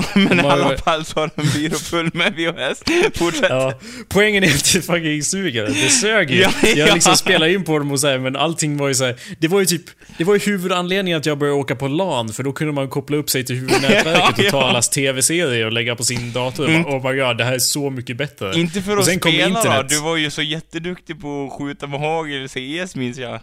[0.14, 2.82] Men i alla fall så har de en byrå full med VHS.
[3.18, 3.46] Fortsätt.
[3.50, 3.72] Ja,
[4.08, 5.66] poängen är att det fucking suger.
[5.66, 6.40] Det sög ju.
[6.40, 6.94] Ja, Jag ja.
[6.94, 9.48] liksom spelade in på dem och så här, men allting var ju så här, Det
[9.48, 9.82] var ju typ...
[10.18, 13.16] Det var ju huvudanledningen att jag började åka på LAN, för då kunde man koppla
[13.16, 14.68] upp sig till huvudnätverket och ta Ja.
[14.68, 16.68] allas TV-serier och lägga på sin dator.
[16.68, 16.84] Mm.
[16.86, 18.52] Och bara, oh my god, det här är så mycket bättre.
[18.60, 19.86] Inte för Och att kom spela internet.
[19.90, 22.48] då, du var ju så jätteduktig på att skjuta med hagel i
[22.82, 23.40] CS minns jag.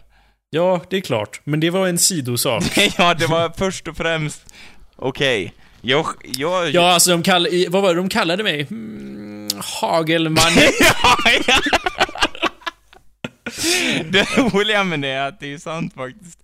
[0.49, 1.41] Ja, det är klart.
[1.43, 2.63] Men det var en sidosak.
[2.97, 4.41] ja, det var först och främst,
[4.95, 5.53] okej.
[5.81, 6.69] Jag, jag...
[6.69, 7.65] Ja, alltså de kallade...
[7.69, 8.67] Vad var det de kallade mig?
[8.71, 9.47] Mm,
[10.79, 12.48] ja, ja.
[14.09, 16.39] Det roliga med det är att det är sant faktiskt.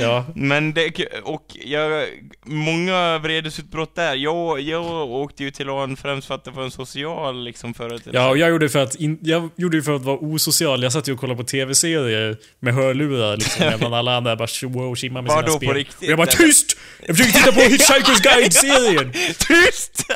[0.00, 0.26] ja.
[0.34, 2.06] Men det, och jag,
[2.44, 4.14] många vredesutbrott där.
[4.14, 8.10] Jag, jag åkte ju till LAN främst för att det var en social liksom företeelse.
[8.12, 10.82] Ja, och jag gjorde det för att, in, jag gjorde det för att vara osocial.
[10.82, 14.86] Jag satt ju och kollade på TV-serier med hörlurar liksom, medan alla andra bara tjoa
[14.86, 15.68] och tjimma med Var sina då spel.
[15.68, 16.26] på riktigt, och jag bara?
[16.26, 16.76] TYST!
[17.06, 19.12] Jag försöker titta på Hitchhiker's Guide-serien!
[19.38, 20.06] Tyst!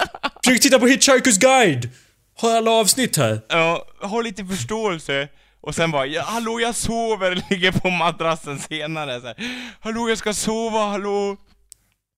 [0.44, 1.90] Försöker titta på Hitchhiker's Guide!
[2.37, 3.40] Har alla avsnitt här?
[3.48, 5.28] Ja, ha lite förståelse.
[5.66, 9.37] Och sen bara, ja, hallå jag sover, ligger på madrassen senare så här.
[9.81, 11.37] Hallå jag ska sova, hallå?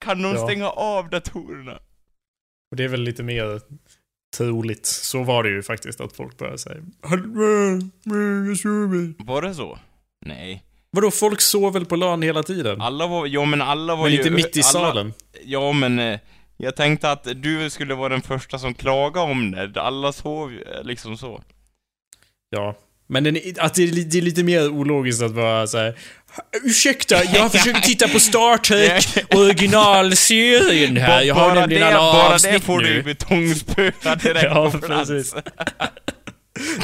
[0.05, 0.45] Kan någon Ja.
[0.47, 1.79] stänga av datorerna?
[2.71, 3.61] Och det är väl lite mer
[4.37, 4.87] troligt.
[4.87, 7.81] Så var det ju faktiskt, att folk började säga Hallå,
[8.49, 9.25] jag sover.
[9.25, 9.79] Var det så?
[10.27, 10.63] Nej.
[10.91, 12.81] Vadå, folk sov väl på LAN hela tiden?
[12.81, 14.19] Alla var, ja men alla var Men ju...
[14.19, 15.13] inte mitt i alla, salen?
[15.45, 16.21] Ja men, eh,
[16.57, 19.81] jag tänkte att du skulle vara den första som klagade om det.
[19.81, 21.43] Alla sov eh, liksom så.
[22.51, 22.75] Ja.
[23.07, 25.95] Men den, att det är, det är lite mer ologiskt att vara så här.
[26.65, 31.23] Ursäkta, jag försöker titta på Star Trek originalserien här.
[31.23, 33.03] Jag har bara nämligen det, alla bara avsnitt det får du ju nu.
[33.03, 35.11] betongspöa direkt Ja, på plats.
[35.11, 35.35] precis.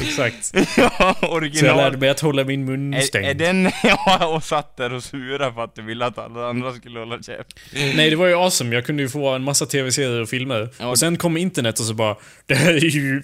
[0.03, 0.51] Exakt.
[0.55, 0.81] ja, Så
[1.21, 1.77] jag original.
[1.77, 3.39] lärde mig att hålla min mun Är, är stängd.
[3.39, 6.99] den, ja, och satt där och surade för att du ville att alla andra skulle
[6.99, 7.59] hålla käft.
[7.95, 8.75] Nej, det var ju awesome.
[8.75, 10.69] Jag kunde ju få en massa tv-serier och filmer.
[10.79, 10.87] Ja.
[10.87, 13.23] Och sen kom internet och så bara, det här är ju...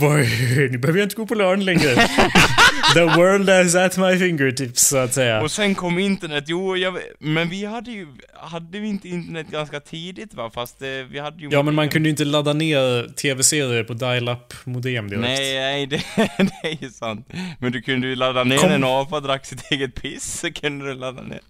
[0.00, 0.18] Vad,
[0.70, 1.94] nu behöver jag inte gå på LAN längre.
[2.94, 5.40] The world is at my fingertips, så att säga.
[5.42, 9.80] Och sen kom internet, jo, jag, men vi hade ju, hade vi inte internet ganska
[9.80, 10.50] tidigt va?
[10.54, 11.48] Fast eh, vi hade ju...
[11.52, 15.22] Ja, men man kunde ju inte ladda ner tv-serier på dial-up modem direkt.
[15.22, 15.96] Nej, nej, det,
[16.38, 17.28] det är ju sant.
[17.58, 20.86] Men du kunde ju ladda ner Kom- en apa drack sitt eget piss, så kunde
[20.86, 21.40] du ladda ner.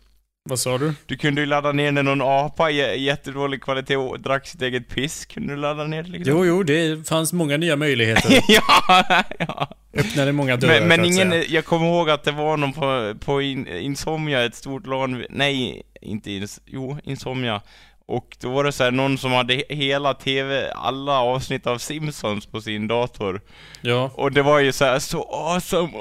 [0.48, 0.94] Vad sa du?
[1.06, 4.88] Du kunde ju ladda ner när någon apa i jättedålig kvalitet och drack sitt eget
[4.88, 6.34] piss, kunde du ladda ner liksom.
[6.36, 8.40] Jo, jo, det fanns många nya möjligheter.
[8.48, 9.04] ja,
[9.38, 9.68] ja.
[9.94, 11.44] Öppnade många dörrar, Men, men ingen, säga.
[11.48, 15.82] jag kommer ihåg att det var någon på, på in, Insomnia, ett stort LAN, nej,
[16.00, 17.60] inte ins, jo, Insomnia.
[18.06, 21.78] Och då var det så här, någon som hade he- hela TV, alla avsnitt av
[21.78, 23.40] Simpsons på sin dator.
[23.80, 24.10] Ja.
[24.14, 25.92] Och det var ju så här, så awesome!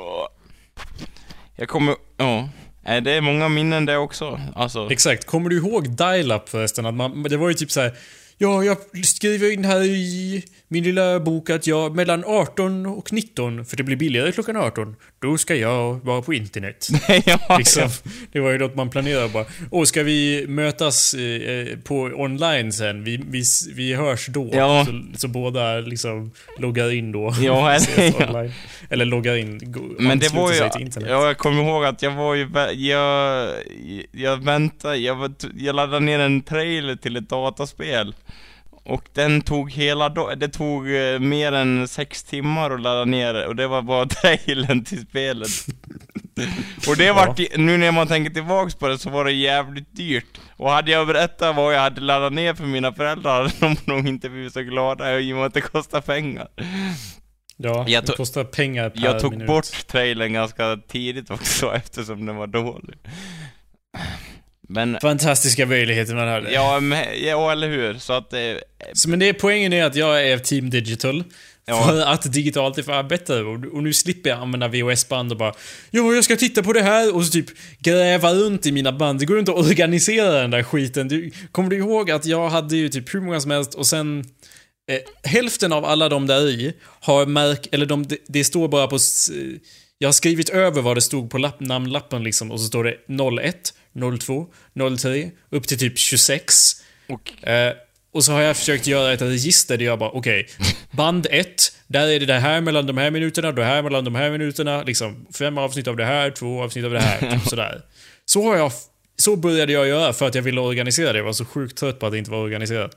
[1.55, 2.49] Jag kommer, ja.
[2.87, 4.39] Nej, det är många minnen det också.
[4.55, 4.91] Alltså.
[4.91, 5.25] Exakt.
[5.25, 6.85] Kommer du ihåg dial-up förresten?
[6.85, 7.93] Att man, det var ju typ så här.
[8.39, 13.65] Ja, jag skriver in här i min lilla bok att jag mellan 18 och 19,
[13.65, 16.87] för det blir billigare klockan 18, då ska jag vara på internet.
[17.25, 17.89] ja, Liksom,
[18.31, 19.45] det var ju något man planerade bara.
[19.71, 23.03] Åh, ska vi mötas eh, på online sen?
[23.03, 23.43] Vi, vi,
[23.75, 24.49] vi hörs då.
[24.53, 24.85] Ja.
[24.85, 27.33] Så, så båda liksom loggar in då.
[27.41, 28.53] Ja, eller- online.
[28.89, 31.09] Eller loggar in, Men det var ju, sig till internet.
[31.11, 33.49] ja, jag kommer ihåg att jag var ju, jag,
[34.11, 38.15] jag väntade, jag, jag laddade ner en trailer till ett dataspel.
[38.89, 43.47] Och den tog hela det tog eh, mer än sex timmar att ladda ner det,
[43.47, 45.49] och det var bara trailern till spelet.
[46.87, 49.95] och det vart, ju- nu när man tänker tillbaks på det så var det jävligt
[49.95, 50.39] dyrt.
[50.57, 54.07] Och hade jag berättat vad jag hade laddat ner för mina föräldrar hade de nog
[54.07, 56.47] inte blivit så glada i och med att det kostar pengar.
[57.57, 59.47] Ja, Jag det tog- kostar pengar per Jag tog minut.
[59.47, 62.97] bort trailern ganska tidigt också eftersom den var dålig.
[64.67, 66.51] Men, Fantastiska möjligheter man hade.
[66.51, 67.93] ja, men, ja eller hur?
[67.93, 68.39] Så att, eh,
[68.93, 71.23] Så, men det, poängen är att jag är Team Digital.
[71.69, 71.87] Ja.
[71.87, 73.43] För att digitalt är fan bättre.
[73.43, 75.53] Och, nu slipper jag använda VHS-band och bara
[75.91, 77.45] Ja, jag ska titta på det här och så typ
[77.79, 79.19] gräva runt i mina band.
[79.19, 81.07] Det går inte att organisera den där skiten.
[81.07, 84.25] Du, kommer du ihåg att jag hade ju typ hur många som helst och sen
[84.91, 88.87] eh, hälften av alla de där i har märkt, eller de, det, det står bara
[88.87, 88.97] på
[89.97, 92.95] jag har skrivit över vad det stod på lapp, namnlappen liksom och så står det
[93.41, 93.73] 01,
[94.19, 94.47] 02,
[94.97, 96.75] 03, upp till typ 26.
[97.09, 97.73] och, Eh,
[98.11, 100.47] och så har jag försökt göra ett register där jag bara, okej,
[100.91, 104.15] band 1, där är det det här mellan de här minuterna, det här mellan de
[104.15, 107.81] här minuterna, liksom fem avsnitt av det här, två avsnitt av det här, typ sådär.
[108.25, 108.71] Så har jag,
[109.15, 111.99] så började jag göra för att jag ville organisera det, jag var så sjukt trött
[111.99, 112.91] på att det inte var organiserat.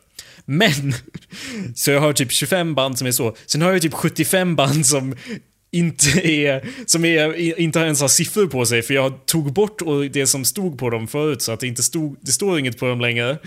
[0.45, 0.95] Men,
[1.75, 4.87] så jag har typ 25 band som är så, sen har jag typ 75 band
[4.87, 5.17] som
[5.73, 10.27] inte är, som är, inte ens har siffror på sig för jag tog bort det
[10.27, 13.01] som stod på dem förut så att det inte stod, det står inget på dem
[13.01, 13.39] längre.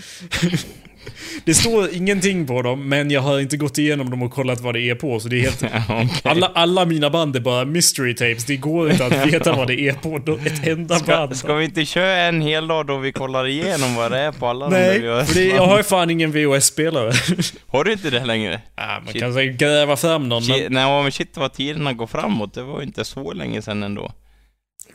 [1.44, 4.74] Det står ingenting på dem, men jag har inte gått igenom dem och kollat vad
[4.74, 5.62] det är på, så det är helt...
[5.88, 6.08] Okej.
[6.24, 9.80] Alla, alla mina band är bara mystery tapes, det går inte att veta vad det
[9.80, 11.36] är på då- ett enda Ska, band.
[11.36, 14.46] ska vi inte köra en hel dag då vi kollar igenom vad det är på
[14.46, 17.12] alla Nej, de där för det, jag har ju fan ingen VHS-spelare.
[17.66, 18.60] Har du inte det längre?
[18.76, 19.22] Ja, man Shit.
[19.22, 20.72] kan säkert gräva fram någon, Shit, men...
[20.72, 24.12] nej men shit vad tiderna går framåt, det var ju inte så länge sedan ändå.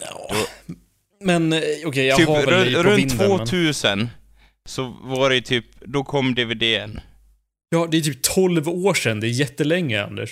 [0.01, 0.35] Ja.
[1.23, 3.17] Men eh, okej, jag typ har väl på runt vinden,
[3.87, 4.09] men...
[4.69, 6.99] 2000 så var det ju typ, då kom DVDn.
[7.69, 9.19] Ja, det är typ 12 år sedan.
[9.19, 10.29] Det är jättelänge, Anders.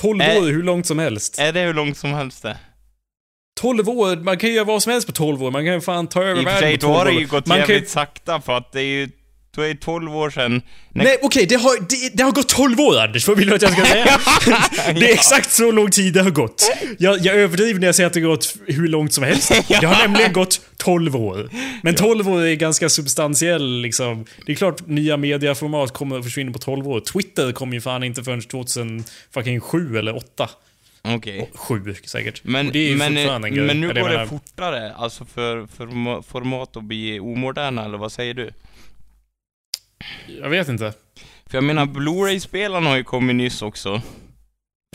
[0.00, 0.38] 12 Äh.
[0.42, 1.38] år är hur långt som helst.
[1.38, 2.56] Är det hur långt som helst det?
[3.60, 5.50] 12 år, man kan ju göra vad som helst på 12 år.
[5.50, 7.04] Man kan ju fan ta över I och för världen sig, på då 12 har
[7.04, 7.20] det år.
[7.20, 9.08] ju gått man kan jävligt sakta för att det är ju,
[9.58, 10.62] då är det 12 år sedan.
[10.92, 13.54] när- Nej, okej, det, har, det, det har gått 12 år Anders, vad vill du
[13.54, 14.20] att jag ska säga?
[14.94, 16.70] Det är exakt så lång tid det har gått.
[16.98, 19.52] Jag, jag överdriver när jag säger att det har gått hur långt som helst.
[19.68, 21.50] Det har nämligen gått 12 år.
[21.82, 24.24] Men 12 år är ganska substantiell liksom.
[24.46, 27.00] Det är klart nya mediaformat kommer att försvinna på 12 år.
[27.00, 30.48] Twitter kom ju fan inte förrän 2007 eller 8.
[31.02, 31.50] Okej.
[31.54, 32.40] 7 säkert.
[32.44, 33.66] Men, Och det är ju men, fortfarande en grej.
[33.66, 38.34] men nu går det fortare, alltså för, för format att bli omoderna, eller vad säger
[38.34, 38.50] du?
[40.42, 40.92] Jag vet inte.
[41.46, 44.02] För jag menar, Blu-ray-spelarna har ju kommit nyss också.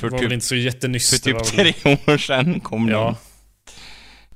[0.01, 1.09] För Det var väl typ, inte så jättenyss.
[1.09, 3.03] för typ väl- tre år sedan kom Ja.
[3.03, 3.15] de.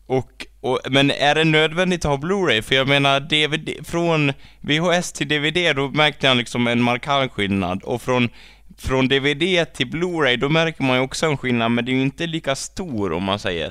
[0.06, 2.62] Och, och, men är det nödvändigt att ha Blu-ray?
[2.62, 7.84] För jag menar, DVD, från VHS till DVD, då märkte jag liksom en markant skillnad.
[7.84, 8.30] Och från,
[8.78, 12.02] från DVD till Blu-ray, då märker man ju också en skillnad, men det är ju
[12.02, 13.68] inte lika stor om man säger.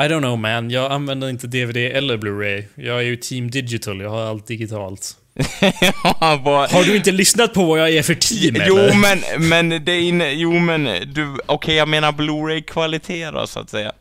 [0.00, 2.64] I don't know man, jag använder inte DVD eller Blu-ray.
[2.74, 5.16] Jag är ju Team Digital, jag har allt digitalt.
[5.60, 8.94] Ja, vad- Har du inte lyssnat på vad jag är för team Jo eller?
[9.38, 13.70] men, men det är inne, jo men du, okej jag menar Blu-ray-kvalitet då så att
[13.70, 13.92] säga.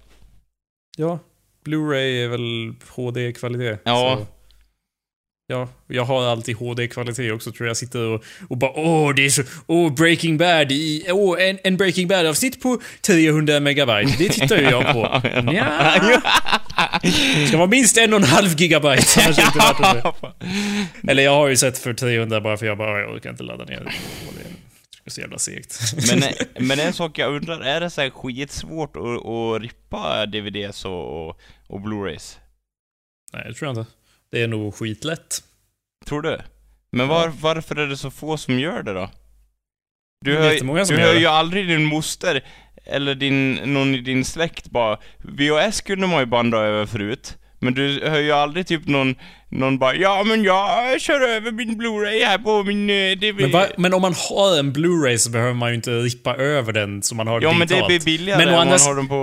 [0.97, 1.19] Ja,
[1.65, 3.77] Blu-ray är väl HD-kvalitet.
[3.85, 4.17] Ja.
[4.19, 4.25] Så.
[5.47, 7.69] Ja, jag har alltid HD-kvalitet också tror jag.
[7.69, 11.57] Jag sitter och, och bara åh, det är så, åh, Breaking Bad i, åh, en,
[11.63, 14.15] en Breaking Bad-avsnitt på 300 megabyte.
[14.17, 15.21] Det tittar ju jag på.
[15.51, 16.01] Nja.
[17.05, 19.21] Det ska vara minst en och en halv gigabyte.
[19.25, 20.31] Annars är det inte värt
[21.01, 21.07] se.
[21.11, 23.65] Eller jag har ju sett för 300 bara för jag bara, jag orkar inte ladda
[23.65, 23.91] ner det.
[25.03, 25.79] Det är så jävla segt.
[26.09, 26.23] men,
[26.67, 31.27] men en sak jag undrar, är det så här skitsvårt att, att rippa DVDs och,
[31.27, 32.37] och, och Blu-rays?
[33.33, 33.91] Nej, det tror jag inte.
[34.31, 35.43] Det är nog skitlätt.
[36.05, 36.39] Tror du?
[36.91, 39.09] Men var, varför är det så få som gör det då?
[40.25, 41.19] Du Det hör, du hör det.
[41.19, 42.43] ju aldrig din moster
[42.85, 47.37] eller din, någon i din släkt bara VHS kunde man ju banda över förut.
[47.65, 49.15] Men du hör ju aldrig typ någon,
[49.49, 53.51] någon bara Ja men jag kör över min Blu-ray här på min eh, DVD Men,
[53.51, 57.01] va, men om man har en Blu-ray så behöver man ju inte rippa över den
[57.01, 57.87] som man har Ja men det digitalt.
[57.87, 59.15] blir billigare Men om andra man har den på...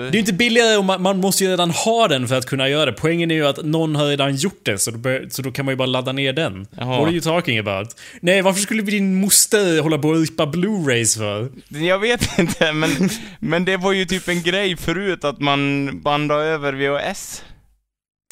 [0.00, 2.46] Det är ju inte billigare om man, man måste ju redan ha den för att
[2.46, 2.92] kunna göra det.
[2.92, 5.72] Poängen är ju att någon har redan gjort det, så då, så då kan man
[5.72, 6.66] ju bara ladda ner den.
[6.76, 6.98] Jaha.
[6.98, 7.88] What are you talking about?
[8.20, 11.48] Nej, varför skulle din moster hålla på och rippa Blu-rays för?
[11.86, 12.90] Jag vet inte men,
[13.38, 17.42] men det var ju typ en grej förut att man bandade över VHS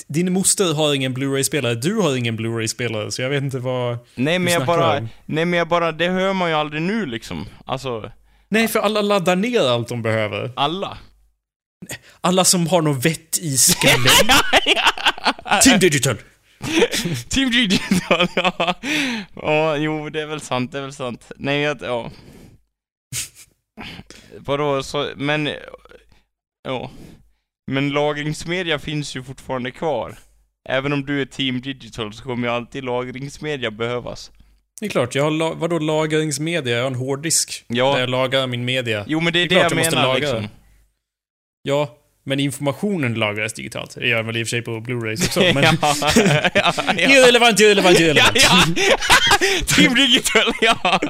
[0.06, 3.98] Din moster har ingen Blu-ray-spelare, du har ingen Blu-ray-spelare, så jag vet inte vad...
[4.14, 5.08] Nej men jag bara, om.
[5.26, 8.12] nej men jag bara, det hör man ju aldrig nu liksom Alltså,
[8.48, 10.52] Nej, för alla laddar ner allt de behöver.
[10.56, 10.98] alla
[12.20, 14.28] Alla som har något vett i skallen.
[15.62, 16.16] Team Digital!
[17.28, 18.74] Team Digital, ja.
[19.34, 21.32] Ja, jo, det är väl sant, det är väl sant.
[21.37, 22.11] Nej, jag, ja.
[24.38, 25.48] Vadå, så, men...
[26.62, 26.90] Ja.
[27.68, 30.18] Men lagringsmedia finns ju fortfarande kvar.
[30.68, 34.31] Även om du är Team Digital så kommer ju alltid lagringsmedia behövas.
[34.81, 36.76] Det är klart, jag har la- vadå lagringsmedia?
[36.76, 37.64] Jag har en hårddisk.
[37.68, 37.92] Ja.
[37.92, 39.04] Där jag lagrar min media.
[39.09, 40.48] Jo, men det är Det det, jag menar liksom.
[41.62, 41.97] Ja,
[42.29, 43.95] men informationen lagras digitalt.
[44.01, 45.62] Det gör väl i och för sig på Blu-rays också, men...
[45.62, 46.11] ja, ja,
[46.55, 46.95] ja.
[46.99, 48.38] Irrelevant, irrelevant, Ja, irrelevant.
[48.43, 48.64] ja.
[49.77, 51.01] Team Digital, ja!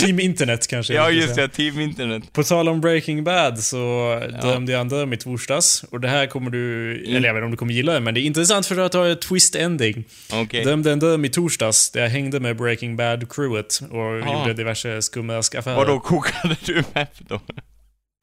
[0.00, 0.94] Team Internet kanske.
[0.94, 2.32] Ja, just det, Team Internet.
[2.32, 5.84] På tal om Breaking Bad så drömde jag en dröm i torsdags.
[5.90, 6.64] Och det här kommer du,
[7.04, 7.16] Mm.
[7.16, 8.92] eller jag vet inte om du kommer gilla det, men det är intressant för att
[8.94, 10.04] ha ett twist ending.
[10.32, 10.64] Okej.
[10.64, 14.38] Drömde en dröm i torsdags där jag hängde med Breaking Bad-crewet och Ah.
[14.40, 15.76] gjorde diverse skumraskaffärer.
[15.76, 17.40] Vadå, kokade du meth då?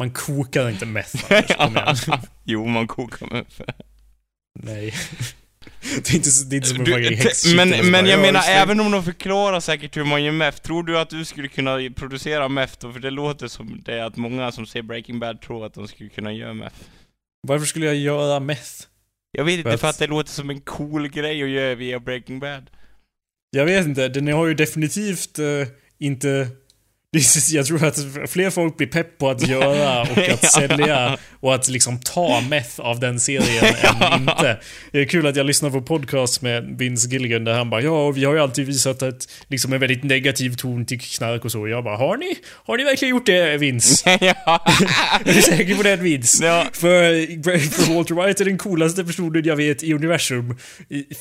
[0.01, 1.15] Man kokar inte meth,
[1.61, 2.05] Anders,
[2.45, 3.61] jo, man kokar meth.
[4.59, 4.93] Nej.
[5.95, 8.07] Det är inte, så- det är inte som en fucking häxkittel men men bara, jag
[8.09, 10.99] "Ja, menar, just det." även om de förklarar säkert hur man gör meth, tror du
[10.99, 12.93] att du skulle kunna producera meth då?
[12.93, 16.09] För det låter som det att många som ser Breaking Bad tror att de skulle
[16.09, 16.75] kunna göra meth.
[17.47, 18.71] Varför skulle jag göra meth?
[19.31, 21.75] Jag vet inte, För för att- att det låter som en cool grej att göra
[21.75, 22.69] via Breaking Bad.
[23.51, 25.45] Jag vet inte, den har ju definitivt eh,
[25.99, 26.47] inte...
[27.51, 27.97] Jag tror att
[28.27, 32.79] fler folk blir pepp på att göra och att sälja och att liksom ta meth
[32.79, 34.59] av den serien än inte.
[34.91, 38.11] Det är kul att jag lyssnar på podcast med Vince Gilligan där han bara ja,
[38.11, 41.67] vi har ju alltid visat ett, liksom en väldigt negativ ton till knark och så.
[41.67, 42.35] Jag bara har ni?
[42.65, 44.17] Har ni verkligen gjort det Vince?
[44.21, 44.65] ja.
[45.25, 46.45] är du säker på det Vince?
[46.45, 46.67] Ja.
[46.73, 50.57] För, för Walter White är den coolaste personen jag vet i universum.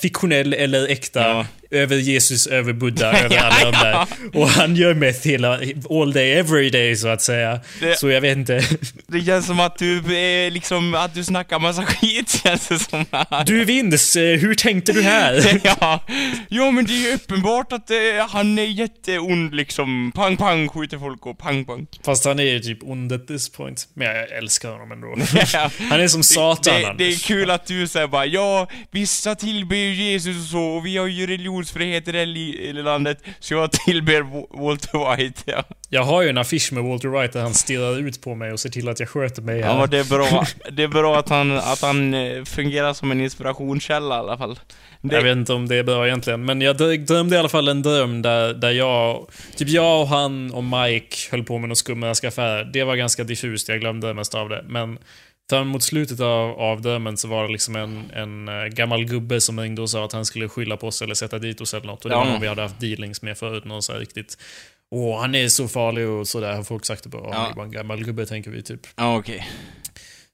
[0.03, 1.20] Fiktionell eller äkta.
[1.20, 1.47] Ja.
[1.73, 4.07] Över Jesus, över Buddha, över alla de där.
[4.41, 5.61] Och han gör meth hela,
[5.91, 7.61] all day, every day så att säga.
[7.81, 8.62] Det- Så jag vet inte.
[9.07, 13.05] Det känns som att du är liksom, att du snackar massa skit känns det som.
[13.12, 13.45] här.
[13.45, 15.61] Du Vince, eh, hur tänkte du här?
[15.64, 16.05] ja.
[16.49, 17.97] ja, men det är ju uppenbart att eh,
[18.31, 20.12] han är jätteond liksom.
[20.14, 21.87] Pang, pang, skjuter folk och pang, pang.
[22.05, 23.89] Fast han är ju typ ond at this point.
[23.95, 25.14] Men jag älskar honom ändå.
[25.53, 25.71] Ja.
[25.91, 27.25] Han är som satan det, det är Anders.
[27.27, 31.27] kul att du säger bara ja, vissa tillber Jesus och så, och vi har ju
[31.61, 35.65] religionsfrihet i det li- landet, så jag tillber Wa- Walter White, ja.
[35.89, 38.61] Jag har ju en affisch med Walter White där han stirrar ut på mig och
[38.61, 39.59] ser till att jag sköter mig.
[39.61, 40.47] Ja, det är bra.
[40.73, 44.59] Det är bra att han, att han eh, fungerar som en inspirationskälla i alla fall.
[45.03, 47.49] Det, Jag vet inte om det är bra egentligen, men jag drö- drömde i alla
[47.49, 51.69] fall en dröm där, där jag, typ jag och han och Mike höll på med
[51.69, 52.65] någon skumraskaffär.
[52.73, 54.65] Det var ganska diffust, jag glömde mest av det.
[54.69, 54.99] Men
[55.51, 59.41] fram mot slutet av, av drömmen så var det liksom en, en eh, gammal gubbe
[59.41, 61.87] som ringde och sa att han skulle skylla på oss eller sätta dit oss eller
[61.87, 62.05] något.
[62.05, 64.39] Och det var någon vi hade haft dealings med förut, någon så här riktigt
[64.93, 67.35] Åh, han är så farlig och sådär har folk sagt det bara.
[67.35, 67.51] Han Ja.
[67.51, 68.81] är bara en gammal gubbe tänker vi typ.
[68.97, 69.49] ja, okej.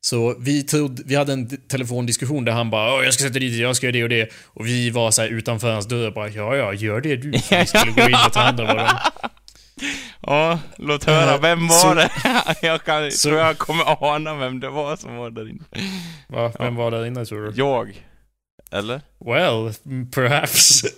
[0.00, 3.76] Så vi, trodde, vi hade en telefondiskussion där han bara jag ska sätta dit jag
[3.76, 4.28] ska göra det och det.
[4.44, 7.30] Och vi var så utanför hans dörr och bara ja, ja, gör det du.
[7.50, 8.86] Vi skulle gå in och ta hand om honom.
[10.26, 12.10] Ja, låt höra, Eh, vem så- var det?
[12.66, 15.64] jag kan, så- tror jag kommer ana vem det var som var där inne.
[16.28, 16.52] Va?
[16.58, 17.52] Vem var där inne tror du?
[17.56, 18.02] Jag.
[18.72, 19.00] Eller?
[19.24, 19.72] Well,
[20.14, 20.84] perhaps.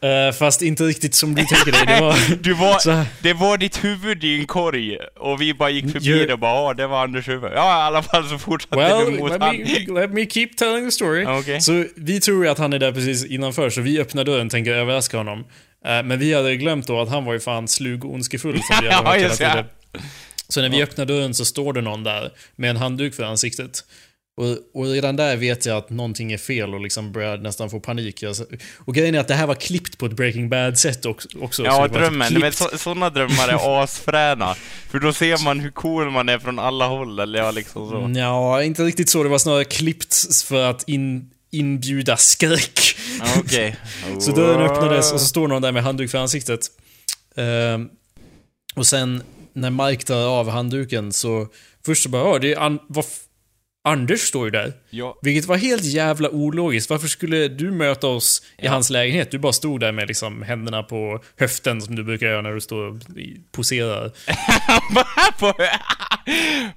[0.00, 1.86] Eh, fast inte riktigt som du tänker dig.
[1.96, 2.36] Det var...
[2.42, 6.26] Du var, Så det var ditt huvud i en korg, och vi bara gick förbi
[6.26, 7.50] det och bara ja, det var Anders huvud.
[7.54, 9.56] Ja, i alla fall så fortsatte well, du mot let han.
[9.56, 11.22] me, let me keep telling the story.
[11.22, 11.60] Ja, Okej.
[11.60, 14.72] Så vi tror att han är där precis innanför, så vi öppnar dörren och tänker
[14.72, 15.44] överraska honom.
[15.84, 18.76] Eh, Men vi hade glömt då att han var ju fan slug och ondskefull som
[18.82, 19.64] vi hade hört hela tiden.
[20.48, 23.84] Så när vi öppnar dörren så står det någon där med en handduk för ansiktet.
[24.36, 27.80] Och, och redan där vet jag att någonting är fel och liksom börjar nästan få
[27.80, 28.24] panik.
[28.78, 31.28] Och grejen är att det här var klippt på ett Breaking Bad-sätt också.
[31.40, 32.34] också så Ja, drömmen.
[32.40, 34.54] Men så, sådana drömmar är asfräna.
[34.90, 38.18] För då ser man hur cool man är från alla håll, eller ja, liksom så.
[38.20, 39.22] Ja, inte riktigt så.
[39.22, 42.80] Det var snarare klippt för att in, inbjuda skräck.
[43.18, 43.76] Ja, Okej.
[44.20, 46.60] Så dörren öppnades och så står någon där med handduk för ansiktet.
[47.36, 47.88] Ehm,
[48.74, 49.22] och sen
[49.52, 51.48] när Mike tar av handduken så
[51.86, 53.04] först så bara, ja, det är an- vad
[53.84, 54.72] Anders står ju där.
[54.90, 56.90] Ja, Vilket var helt jävla ologiskt.
[56.90, 58.70] Varför skulle du möta oss i Ja.
[58.72, 59.30] hans lägenhet?
[59.30, 62.60] Du bara stod där med liksom händerna på höften som du brukar göra när du
[62.60, 62.96] står och
[63.52, 64.10] poserar.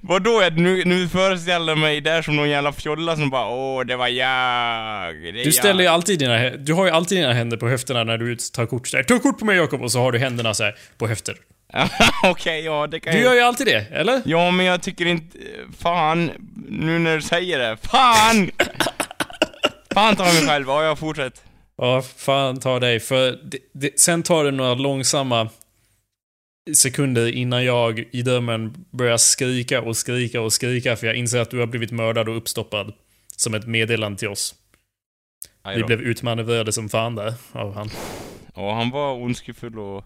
[0.00, 0.42] Vadå?
[0.56, 4.08] Nu, nu föreställer jag mig där som någon jävla fjolla som bara åh, det var
[4.08, 5.14] jag.
[5.34, 5.94] Det Du ställer ju jag.
[5.94, 8.88] alltid dina, du har ju alltid dina händer på höfterna när du tar kort.
[8.88, 9.82] Så här, Ta kort på mig Jakob!
[9.82, 11.36] Och så har du händerna så här på höfter.
[12.22, 14.22] Okej, ja det kan Du gör ju alltid det, eller?
[14.24, 15.38] Ja, men jag tycker inte...
[15.78, 16.30] Fan,
[16.68, 17.76] nu när du säger det.
[17.82, 18.50] Fan!
[19.94, 20.68] Fan ta mig själv.
[20.68, 21.42] Ja, jag fortsätter.
[21.76, 23.00] Ja, fan ta dig.
[23.00, 25.48] För det, det, sen tar det några långsamma
[26.74, 31.50] sekunder innan jag i drömmen börjar skrika och skrika och skrika för jag inser att
[31.50, 32.92] du har blivit mördad och uppstoppad.
[33.36, 34.54] Som ett meddelande till oss.
[35.74, 37.90] Vi blev utmanövrerade som fan där av han.
[38.54, 40.04] Ja, han var ondskefull och...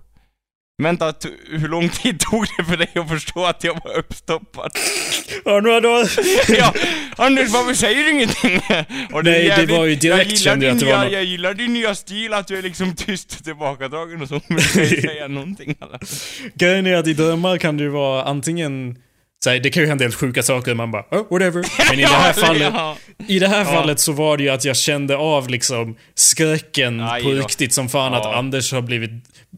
[0.82, 1.14] Vänta,
[1.50, 4.70] hur lång tid tog det för dig att förstå att jag var uppstoppad?
[5.44, 5.88] Ja, nu har du...
[6.58, 6.74] ja,
[7.16, 8.60] Anders, varför säger du ingenting?
[9.12, 11.02] Och Nej, det jävligt- var ju direkt jag gillar kände jag att det var nya,
[11.04, 14.40] något- Jag gillar din nya stil, att du är liksom tyst och tillbakadragen och så,
[14.48, 14.62] men du
[15.02, 15.98] säga någonting alla.
[16.54, 18.96] Grejen är att i drömmar kan det ju vara antingen...
[19.44, 21.64] Så här, det kan ju hända helt sjuka saker, man bara oh, whatever.
[21.90, 22.74] Men i det här fallet,
[23.28, 27.22] i det här fallet så var det ju att jag kände av liksom skräcken Aj
[27.22, 28.34] på riktigt som fan att Ja.
[28.36, 29.10] Anders har blivit...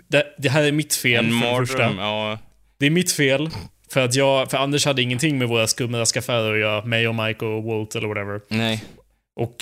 [0.09, 1.95] Det, det här är mitt fel En för det första.
[1.99, 2.39] ja.
[2.79, 3.51] Det är mitt fel.
[3.93, 6.85] För att jag, för Anders hade ingenting med våra skumraskaffärer att göra.
[6.85, 8.41] Mig och Mike och Walt eller whatever.
[8.49, 8.85] Nej.
[9.37, 9.57] Och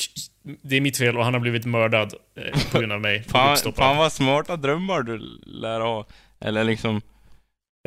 [0.62, 3.22] det är mitt fel och han har blivit mördad eh, på grund av mig.
[3.28, 6.06] Fan, fan vad smarta drömmar du lär ha.
[6.40, 7.00] Eller liksom,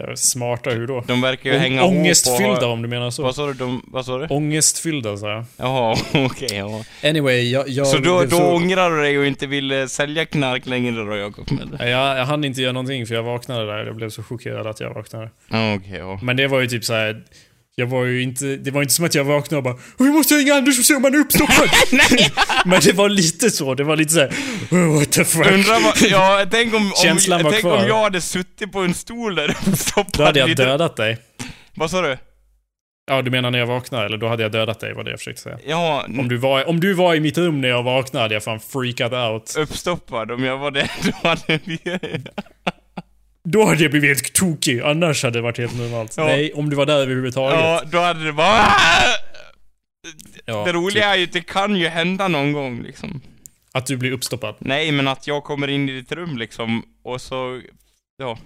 [0.07, 1.03] Ja, Smarta hur då?
[1.07, 2.73] de verkar ju hänga Ångestfyllda och...
[2.73, 3.23] om du menar så.
[3.23, 3.53] Vad sa du?
[3.53, 4.27] De, vad sa du?
[4.27, 5.45] Ångestfyllda sa jag.
[5.57, 6.83] Jaha, okej, ja.
[7.09, 7.69] Anyway, jag...
[7.69, 11.15] jag Så då, då ångrar du dig och inte vill eh, sälja knark längre då,
[11.17, 11.47] Jakob?
[11.79, 13.85] jag, jag hann inte göra någonting för jag vaknade där.
[13.85, 15.29] Jag blev så chockerad att jag vaknade.
[15.47, 16.19] Okej, ja.
[16.23, 17.23] Men det var ju typ så här.
[17.75, 20.11] Jag var ju inte, det var inte som att jag vaknade och bara "Åh, Vi
[20.11, 21.69] måste ringa Anders och se om han är uppstoppad.
[22.65, 24.33] Men det var lite så, det var lite såhär
[24.71, 25.51] "Oh, What the fuck.
[25.51, 27.77] Undrar vad, ja, tänk om, om, Känslan var tänk kvar.
[27.77, 30.95] om jag hade suttit på en stol där och stoppat Då hade jag lite- dödat
[30.95, 31.17] dig.
[31.75, 32.17] Vad sa du?
[33.11, 34.05] Ja, du menar när jag vaknade?
[34.05, 35.57] Eller då hade jag dödat dig, var det jag försökte säga.
[35.67, 38.43] Ja, Om du var, om du var i mitt rum när jag vaknade hade jag
[38.43, 39.55] fan freakat out.
[39.57, 40.31] uppstoppad.
[40.31, 41.79] Om jag var det, då hade vi...
[43.43, 46.13] Då hade jag blivit helt tokig, annars hade det varit helt normalt.
[46.17, 46.25] Ja.
[46.25, 47.59] Nej, om du var där överhuvudtaget.
[47.59, 48.65] Ja, då hade det bara...
[50.45, 53.21] Ja, det roliga typ är ju att det kan ju hända någon gång liksom.
[53.71, 54.55] Att du blir uppstoppad.
[54.59, 57.61] Nej, men att jag kommer in i ditt rum liksom, och så...
[58.17, 58.37] Ja.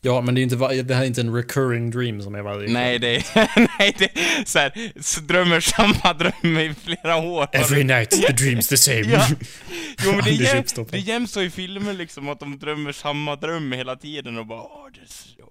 [0.00, 2.68] Ja, men det är inte, det här är inte en recurring dream som är varje
[2.68, 3.24] Nej, det
[3.78, 4.10] Nej, det
[4.48, 7.48] så här, så drömmer samma dröm i flera år.
[7.52, 9.00] Every night the dream's the same.
[9.00, 9.26] Ja.
[10.04, 12.92] Jo men det är, jäm, det är jämt så i filmer liksom, att de drömmer
[12.92, 15.28] samma dröm hela tiden och bara Åh, det är så...
[15.38, 15.46] ja."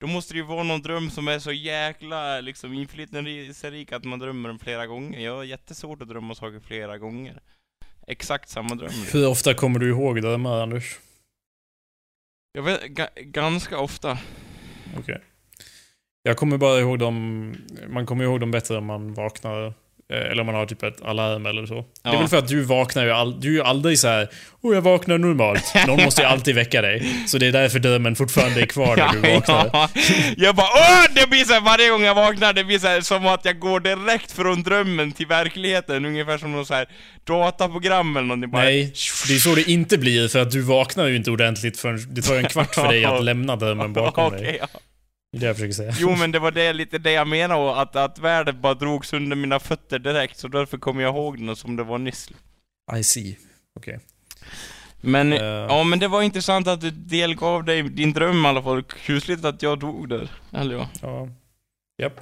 [0.00, 4.18] Då måste det ju vara någon dröm som är så jäkla liksom inflytelserik att man
[4.18, 5.20] drömmer den flera gånger.
[5.20, 7.40] Jag har jättesvårt att drömma saker flera gånger.
[8.06, 8.90] Exakt samma dröm.
[9.12, 10.98] Hur ofta kommer du ihåg drömmar, Anders?
[12.56, 12.82] Jag vet,
[13.16, 14.18] ganska ofta.
[14.98, 15.20] Okej.
[16.22, 17.54] Jag kommer bara ihåg dem...
[17.88, 19.74] Man kommer ihåg dem bättre om man vaknar
[20.22, 21.74] eh, Eller om man har typ ett alarm eller så.
[21.74, 22.18] Det är Ja.
[22.18, 23.42] väl för att du vaknar ju aldrig...
[23.42, 24.28] Du är ju aldrig så här.
[24.62, 25.72] Åh, jag vaknar normalt.
[25.86, 27.24] Någon måste ju alltid väcka dig.
[27.26, 29.70] Så det är därför drömmen fortfarande är kvar när du vaknar.
[29.72, 29.88] ja.
[30.36, 31.04] Jag bara Åh!
[31.14, 33.58] Det blir så här, varje gång jag vaknar, det blir så här, som att jag
[33.58, 36.04] går direkt från drömmen till verkligheten.
[36.04, 36.86] Ungefär som något så här
[37.24, 38.50] dataprogram eller någonting.
[38.50, 38.92] Bara, Nej,
[39.28, 42.22] det är så det inte blir för att du vaknar ju inte ordentligt förrän det
[42.22, 44.40] tar en kvart för dig att lämna drömmen bakom dig.
[44.40, 44.80] Okej, ja.
[45.40, 45.92] Det jag försöker säga.
[45.98, 49.12] Jo men det var det, lite det jag menade, och att, att världen bara drogs
[49.12, 52.30] under mina fötter direkt, så därför kommer jag ihåg den som det var nyss.
[52.98, 53.36] I see.
[53.76, 53.98] Okej.
[55.00, 55.38] Men, Eh.
[55.44, 58.82] ja men det var intressant att du delgav dig din dröm i alla fall.
[58.82, 60.28] Kusligt att jag dog där.
[60.52, 60.88] Eller ja.
[61.02, 61.28] Ja.
[62.02, 62.20] Japp.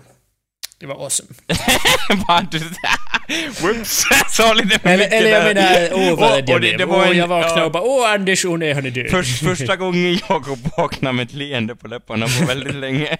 [0.82, 1.28] Det var awesome.
[3.62, 4.04] Whoops!
[4.30, 6.78] Sa lite för Eller, mycket eller jag menar, åh vad Och- jag och det- blev.
[6.78, 7.64] det var Åh, en- jag vaknade ja.
[7.66, 9.10] och bara åh Anders, åh nej han är död.
[9.10, 13.16] Först, första gången jag vaknade med ett leende på läpparna på väldigt länge.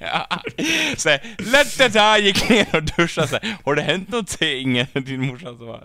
[0.96, 1.08] så
[1.38, 4.86] lätt det här, gick ner och duschade så här, Har det hänt någonting?
[4.92, 5.80] Din morsa så bara,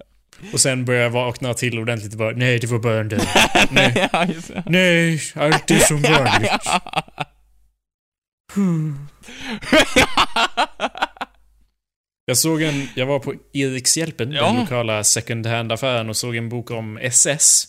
[0.53, 3.27] Och sen började jag vakna till ordentligt och bara nej det var bara en död.
[3.69, 4.27] Nej, ja,
[4.65, 6.51] nej, allt är som vanligt.
[12.29, 14.45] Jag såg en, jag var på Erikshjälpen, Ja.
[14.45, 17.63] den lokala second hand-affären och såg en bok om SS.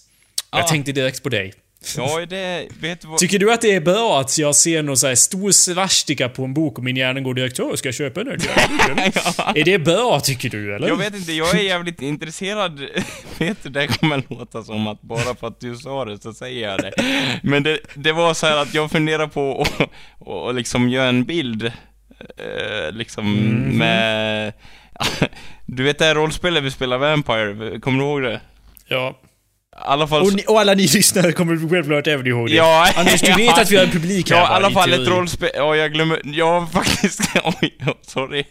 [0.53, 0.69] Jag Ah.
[0.69, 1.53] tänkte direkt på dig.
[1.97, 3.19] Ja, det, vet du vad?
[3.19, 6.45] Tycker du att det är bra att jag ser någon så här stor svastika på
[6.45, 8.39] en bok och min hjärna går direkt Åh, ska jag köpa den?
[9.39, 9.53] Ja.
[9.55, 10.89] Är det bra tycker du eller?
[10.89, 12.81] Jag vet inte, jag är jävligt intresserad.
[13.39, 16.69] Vet du, det kommer låta som att bara för att du sa det så säger
[16.71, 16.93] jag det.
[17.43, 19.89] Men det, det var så här att jag funderade på att
[20.19, 21.73] och, och liksom göra en bild,
[22.91, 23.79] liksom Mhm.
[23.79, 24.53] med...
[25.67, 28.41] Du vet det här rollspelet vi spelar Vampire, kommer du ihåg det?
[28.87, 29.19] Ja.
[29.81, 30.23] Alla fall...
[30.23, 32.55] Och, ni, och alla ni lyssnare kommer självklart även ihåg det.
[32.55, 35.09] Ja, Anders, du vet att vi har en publik här Ja, i alla fall ett
[35.09, 37.21] rollspel, ja jag glömmer, ja faktiskt,
[37.63, 38.45] oj, sorry.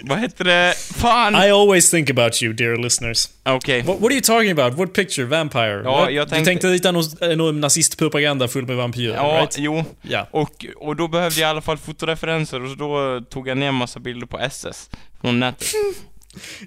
[0.00, 0.74] Vad heter det?
[0.96, 1.34] Fan!
[1.34, 3.28] I always think about you, dear listeners.
[3.44, 3.82] Okej.
[3.82, 4.78] What, what are you talking about?
[4.78, 5.26] What picture?
[5.26, 5.80] Vampire?
[5.84, 7.04] Ja, jag Du tänkte- tänkte rita någon,
[7.36, 9.56] någon nazistpropaganda full med vampyrer, Ja, right?
[9.58, 9.84] jo.
[10.02, 10.28] Ja.
[10.30, 13.72] Och, och då behövde jag i alla fall fotoreferenser och så då tog jag ner
[13.72, 14.90] massa bilder på SS
[15.20, 15.68] från nätet.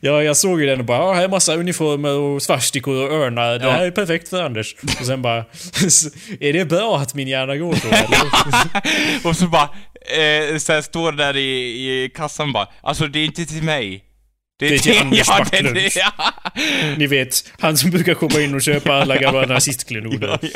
[0.01, 3.13] Ja, jag såg ju den och bara "Ja, här är massa uniformer och svastikor och
[3.13, 3.59] örnar.
[3.59, 4.75] Det här är perfekt för Anders.
[4.99, 5.37] Och sen bara...
[6.39, 7.87] är det bra att min hjärna går så
[9.29, 9.69] och så bara,
[10.05, 14.03] eh, här, står det där i, i kassan bara, alltså det är inte till mig.
[14.59, 15.75] Det är till Anders ja, det, Backlund.
[15.75, 16.11] det, ja.
[16.97, 20.39] Ni vet, han som brukar komma in och köpa alla gamla nazistklenoder.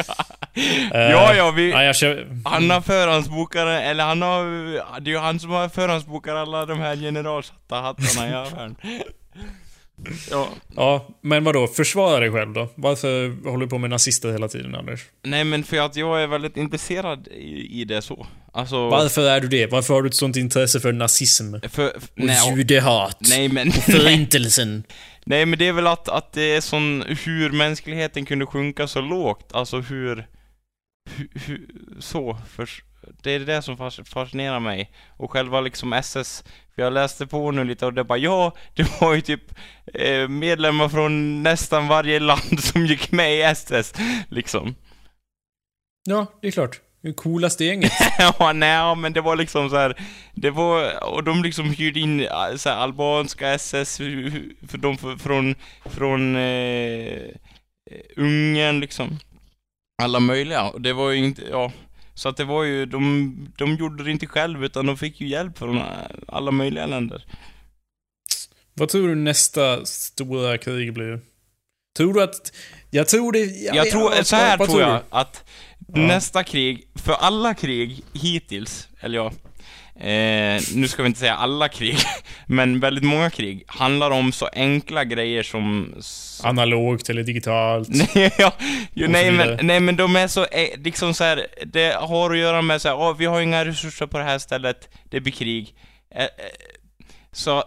[0.91, 2.27] Ja, ja, ja, vi, Ja, jag kör...
[2.45, 4.43] han har förhandsbokare, eller han har,
[4.99, 8.75] det är ju han som har förhandsbokat alla de här generalsatta hattarna i affären.
[10.31, 11.67] Ja, Ja, men vadå?
[11.67, 12.69] Försvara dig själv då.
[12.75, 15.05] Varför håller du på med nazister hela tiden, Anders?
[15.23, 18.27] nej men för att jag är väldigt intresserad i, i det så.
[18.57, 18.89] Alltså...
[18.89, 19.67] Varför är du det?
[19.67, 21.53] Varför har du ett sånt intresse för nazism?
[21.53, 23.17] Och För, nej, judehat?
[23.29, 23.71] nej men...
[23.71, 24.83] Förintelsen?
[25.25, 29.01] Nej men det är väl att, att det är sån, hur mänskligheten kunde sjunka så
[29.01, 30.27] lågt, alltså hur,
[31.09, 31.67] hur, hur
[31.99, 32.69] så, för,
[33.23, 34.91] det är det som fas- fascinerar mig.
[35.17, 36.43] Och själva liksom SS,
[36.75, 39.53] för jag läste på nu lite och det bara, ja, det var ju typ
[39.93, 43.93] eh, medlemmar från nästan varje land som gick med i SS,
[44.29, 44.75] liksom.
[46.03, 46.81] Ja, det är klart.
[47.15, 47.91] Coolaste gänget.
[48.19, 50.01] ja, nej, men det var liksom så här.
[50.33, 53.97] det var, och de liksom hyrde in äh, så här, albanska SS,
[54.67, 57.19] för de från, från eh,
[58.15, 59.19] Ungern liksom.
[60.03, 61.71] Alla möjliga, och det var ju inte, ja.
[62.13, 65.27] Så att det var ju, de, de gjorde det inte själv utan de fick ju
[65.27, 65.81] hjälp från
[66.27, 67.25] alla möjliga länder.
[68.73, 71.19] Vad tror du nästa stora krig blir?
[71.97, 72.53] Tror du att...
[72.89, 73.39] Jag tror det...
[73.39, 75.43] Jag, Jag tror, så här tror jag, att.
[75.87, 79.25] Nästa krig, för alla krig hittills, eller ja,
[80.05, 81.97] eh, nu ska vi inte säga alla krig,
[82.47, 85.93] men väldigt många krig handlar om så enkla grejer som...
[85.99, 87.89] s- Analogt eller digitalt.
[88.37, 88.47] Ja,
[89.05, 92.37] Och nej, men, nej men de är så, eh, liksom så här, det har att
[92.37, 95.33] göra med så här, "Åh, vi har inga resurser på det här stället, det blir
[95.33, 95.75] krig.
[96.15, 96.29] Eh, eh,
[97.31, 97.63] så,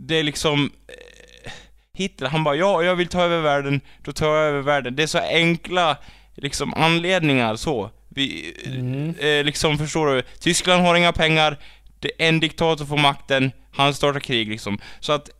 [0.00, 0.70] det är liksom...
[0.88, 1.52] Eh,
[1.98, 4.96] Hitler, han bara ja, jag vill ta över världen, då tar jag över världen.
[4.96, 5.96] Det är så enkla,
[6.36, 7.90] liksom anledningar så.
[8.08, 9.14] Vi, Mm.
[9.18, 10.22] eh, liksom förstår du?
[10.40, 11.58] Tyskland har inga pengar,
[12.00, 14.78] det en diktator får makten, han startar krig liksom.
[15.00, 15.30] Så att,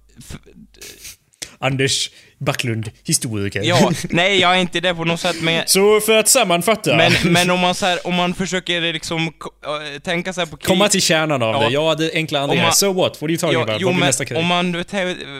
[1.58, 3.62] Anders Backlund, historiker.
[3.64, 6.96] ja, nej jag är inte det på något sätt men Så för att sammanfatta.
[6.96, 10.66] Men, men om man så här, om man försöker liksom äh, tänka så på krig...
[10.68, 11.60] Komma till kärnan av Ja.
[11.68, 11.72] det.
[11.74, 13.12] Jag hade enkla man- So what?
[13.14, 13.80] What are you talking Ja, about?
[13.80, 14.38] jo, Vad blir nästa krig?
[14.38, 14.72] om man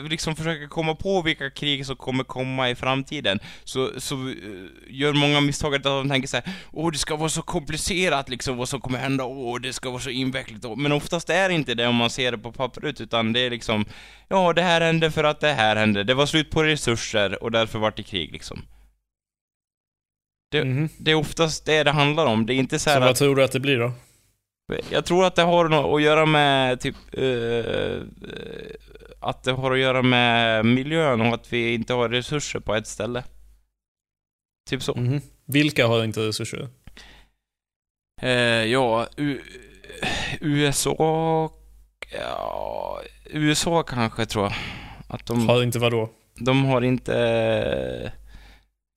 [0.09, 4.33] liksom försöker komma på vilka krig som kommer komma i framtiden, så, så eh,
[4.89, 8.57] gör många misstaget att de tänker så här: åh det ska vara så komplicerat liksom
[8.57, 11.73] vad som kommer hända, åh det ska vara så invecklat, men oftast är det inte
[11.73, 13.85] det om man ser det på pappret, utan det är liksom,
[14.27, 17.51] ja det här hände för att det här hände, det var slut på resurser och
[17.51, 18.61] därför vart det krig liksom.
[20.51, 20.89] det- Mhm.
[20.99, 23.35] Det är oftast det det handlar om, det är inte så Så vad att tror
[23.35, 23.91] du att det blir då?
[24.89, 28.01] Jag tror att det har något att göra med typ eh,
[29.19, 32.87] att det har att göra med miljön och att vi inte har resurser på ett
[32.87, 33.23] ställe.
[34.69, 34.95] Typ så.
[34.95, 35.21] Mhm.
[35.45, 36.67] Vilka har inte resurser?
[38.21, 38.29] Eh,
[38.65, 39.41] ja, U
[40.41, 41.51] USA...
[42.13, 44.53] Ja, USA kanske tror jag.
[45.07, 46.09] Att de, Har inte vadå?
[46.39, 48.11] de har inte...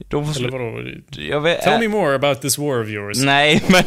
[0.08, 0.90] De får Eller vadå?
[1.10, 3.18] jag vet, Tell me more about this war of yours.
[3.24, 3.84] Nej, men...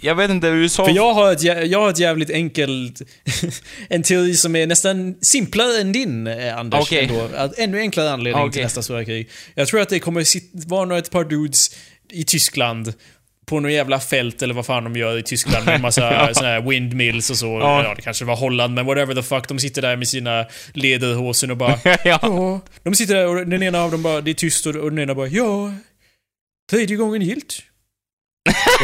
[0.00, 0.84] Jag vet inte, USA...
[0.84, 3.02] För jag har ett, jag har ett jävligt enkelt...
[3.88, 6.80] en teori som är nästan simplare än din, eh, Anders.
[6.80, 7.04] Okej.
[7.04, 7.54] Ändå.
[7.56, 8.62] Ännu enklare anledning till Okej.
[8.62, 9.30] nästa stora krig.
[9.54, 10.24] Jag tror att det kommer
[10.68, 11.76] vara några ett par dudes
[12.10, 12.94] i Tyskland
[13.48, 16.34] på något jävla fält eller vad fan de gör i Tyskland med en massa Ja.
[16.34, 17.46] såna här windmills och så.
[17.46, 17.82] Ja.
[17.84, 17.94] Ja.
[17.94, 19.48] det kanske var Holland, men whatever the fuck.
[19.48, 21.96] De sitter där med sina lederhosen och bara ja.
[22.04, 22.60] Ja.
[22.82, 24.98] De sitter där och den ena av dem bara, det är tyst och och den
[24.98, 25.72] ena bara ja.
[26.70, 27.62] Tredje gången gilt.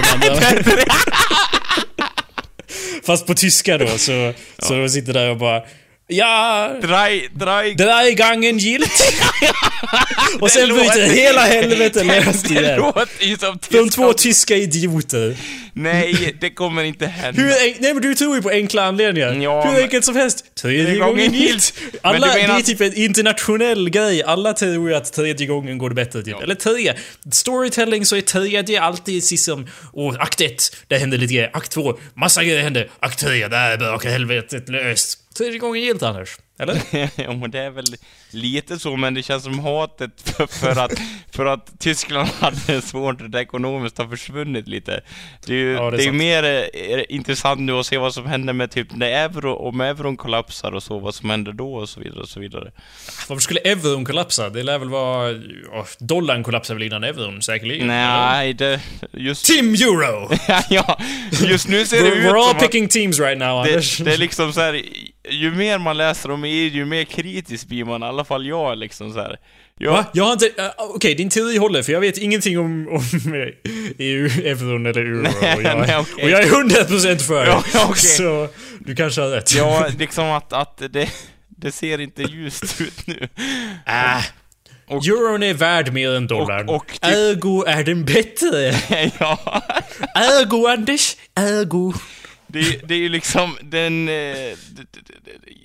[3.07, 5.63] Fast på tyska då, så, så de sitter där och bara
[6.17, 7.75] Ja, Drei, drei...
[7.75, 8.91] drei gången gilt.
[10.41, 12.77] och sen Det byter hela helvete löst Det igen.
[12.81, 15.37] låter ju som De två tyska- idioter.
[15.77, 17.43] Nej, det kommer inte hända.
[17.43, 17.49] Hur
[17.81, 19.33] nej men du tror ju på enkla anledningar.
[19.35, 20.45] Ja, Hur men- enkelt som helst.
[20.63, 21.75] Tredje gången gilt.
[21.93, 24.23] Men Alla, du menar det är typ en internationell grej.
[24.23, 26.29] Alla tror ju att tredje gången går det bättre typ.
[26.29, 26.43] Ja.
[26.43, 26.93] Eller tre.
[27.33, 29.67] Storytelling så är tredje alltid liksom...
[29.93, 31.51] Åh, akt ett, där hände lite grejer.
[31.53, 32.89] Akt två, massa grejer hände.
[33.01, 35.19] Akt tre, där brakar helvetet löst.
[35.35, 36.39] Tredje gången gillt Anders.
[36.59, 36.83] Eller?
[37.17, 37.85] ja, det är väl
[38.31, 41.01] lite så, men det känns som hatet för, för, att,
[41.33, 45.01] för att Tyskland hade svårt att ekonomiskt har försvunnit lite.
[45.47, 48.15] Det är ju Ja, det är det är mer eh, intressant nu att se vad
[48.15, 51.75] som händer med typ när euro, om euron kollapsar och så, vad som händer då
[51.75, 52.73] och så vidare och så vidare.
[53.29, 54.51] Varför skulle euron kollapsa?
[54.51, 55.31] Det lär väl vara...
[55.73, 57.87] Oh, dollarn kollapsar väl innan euron säkerligen?
[57.87, 58.81] Nej, det...
[59.13, 59.47] Just...
[59.47, 60.31] Team Euro!
[60.71, 60.99] ja,
[61.31, 63.99] just nu ser det ut we're all som att picking teams right now, Anders.
[63.99, 64.83] det, det är liksom så här.
[65.31, 68.79] ju mer man läser om EU, ju mer kritisk blir man, i alla fall jag
[68.79, 69.37] liksom så här.
[69.79, 70.05] Jag, Va?
[70.13, 70.47] Jag har inte...
[70.47, 73.03] Uh, Okej, din teori håller, för jag vet ingenting om, om
[73.99, 75.23] EU, euron eller euro.
[75.43, 76.25] Nej, och, jag, nej, okej.
[76.25, 77.51] och jag är 100% för det.
[77.51, 77.95] Ja, okej.
[77.97, 79.55] Så du kanske har rätt.
[79.55, 81.09] Ja, liksom att, att det,
[81.49, 83.29] det ser inte ljust ut nu.
[83.87, 84.25] Äh.
[84.87, 86.69] Och- Euron är värd mer än dollarn.
[86.69, 88.75] Och- och typ- Ergo är den bättre.
[89.21, 89.63] ja,
[90.15, 91.17] Ergo, Anders.
[91.35, 91.93] Ergo.
[92.55, 94.09] Det, det är ju liksom den...
[94.09, 94.57] eh,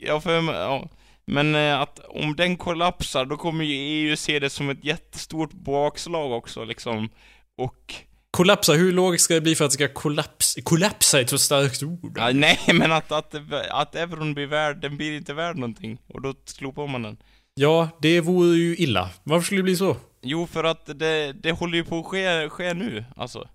[0.02, 0.90] Jag för mig, ja.
[1.26, 5.52] Men eh, att om den kollapsar, då kommer ju EU se det som ett jättestort
[5.52, 7.10] bakslag också liksom.
[7.58, 7.94] Och...
[8.32, 10.62] Kollapsa, hur lågt ska det bli för att det ska kollapsa?
[10.62, 12.18] Kollapsa är ett så starkt ord.
[12.18, 13.36] Ja, nej, men att, att,
[13.72, 15.98] att euron blir värd, den blir inte värd någonting.
[16.08, 17.18] Och då slopar man den.
[17.54, 19.10] Ja, det vore ju illa.
[19.24, 19.98] Varför skulle det bli så?
[20.22, 23.48] Jo, för att det, det håller ju på att ske, ske nu, alltså.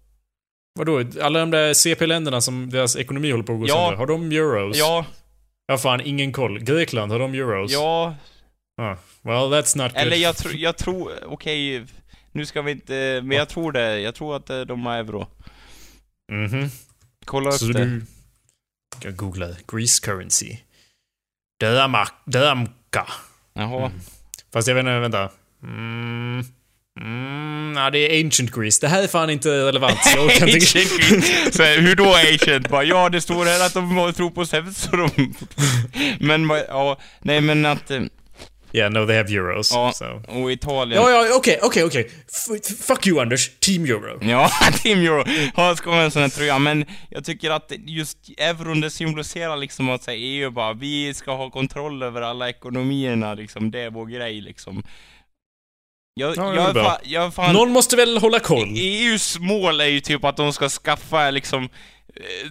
[0.78, 1.04] Vadå?
[1.22, 3.74] Alla de där CP-länderna som deras ekonomi håller på att gå Ja.
[3.74, 4.76] sönder, har de euros?
[4.76, 5.06] Ja,
[5.66, 6.58] Jag har fan ingen koll.
[6.60, 7.72] Grekland, har de euros?
[7.72, 8.14] ja,
[8.76, 10.02] Ah, well, that's not good.
[10.02, 11.86] Eller jag, tro, jag tror, okej,
[12.32, 14.00] nu ska vi inte, men jag tror det.
[14.00, 15.26] Jag tror att eh, de har euro.
[16.32, 16.70] Mhm.
[17.24, 17.84] Kolla upp Så det.
[17.84, 18.02] du...
[19.02, 19.56] Jag googlar.
[19.72, 20.56] Greece currency.
[22.24, 23.06] Dramka.
[23.52, 23.86] Jaha.
[23.86, 23.92] Mm.
[24.52, 25.30] Fast jag vet inte, vänta.
[25.62, 26.44] Mm.
[27.00, 28.80] Mm, ja, det är ancient Greece.
[28.80, 29.98] Det här är fan inte relevant.
[30.14, 30.56] Jag orkar inte...
[30.56, 31.52] Ancient Greece.
[31.52, 32.68] Så, hur då ancient?
[32.68, 35.34] Bara, ja, det står här att de tror på Zeus så de...
[36.20, 37.90] Men, ja, nej men att...
[37.90, 38.02] eh,
[38.76, 39.70] Yeah, no, they have euros.
[39.72, 40.04] Ja, So.
[40.26, 41.02] och Italien...
[41.02, 42.10] Ja, ja, okej, okej, okej.
[42.28, 43.50] F- Fuck you Anders.
[43.60, 44.18] Team euro.
[44.24, 44.50] Ja,
[44.82, 45.24] Team Euro
[45.54, 49.56] har ska ha en sån här tröja, men jag tycker att just euron det symboliserar
[49.56, 53.90] liksom att säga EU bara, vi ska ha kontroll över alla ekonomierna liksom, det är
[53.90, 54.82] vår grej liksom.
[56.16, 57.52] Jag, Ja, jag, fan, jag fan...
[57.52, 58.74] Någon måste väl hålla koll?
[58.76, 61.68] EUs mål är ju typ att de ska skaffa liksom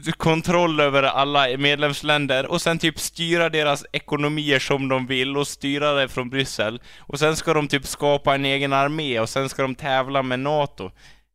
[0.03, 5.47] eh, kontroll över alla medlemsländer och sen typ styra deras ekonomier som de vill och
[5.47, 6.82] styra det från Bryssel.
[6.99, 10.39] Och sen ska de typ skapa en egen armé och sen ska de tävla med
[10.39, 10.91] NATO.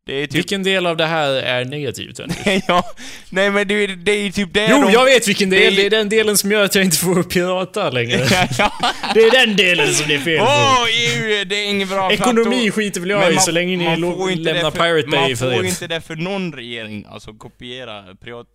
[0.09, 0.35] Typ...
[0.35, 2.21] Vilken del av det här är negativt?
[2.69, 2.83] Ja,
[3.31, 4.93] nej men det, är- det är typ det Jo, de...
[4.93, 5.61] jag vet vilken del.
[5.61, 8.19] det är- Det är den delen som gör att jag inte får pirata längre.
[9.15, 10.45] Det är den delen som det är fel på.
[10.45, 13.51] Åh, EU, det är inget bra för Ekonomi skiter väl jag Men i man- så
[13.51, 15.87] länge ni man lo- får inte lämnar det för- Pirate Bay Man i får inte
[15.87, 18.47] det för någon regering, alltså kopiera, privat,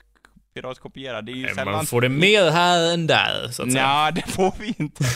[0.53, 1.73] piratkopiera, det är ju Nej, sällan...
[1.73, 3.87] Man får det mer här än där, så att säga.
[3.87, 5.03] Nja, det får vi inte.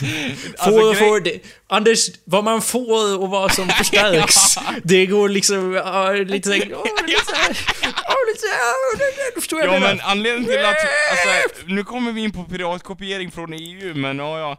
[0.58, 1.40] Får Alltså, grej- får det.
[1.66, 6.84] Anders, vad man får och vad som förstärks, det går liksom, ja, lite såhär, ja,
[7.06, 10.76] lite såhär, ja, ja, förstår jag Ja men anledningen till att,
[11.10, 14.56] alltså, nu kommer vi in på piratkopiering från EU, men ja, ja.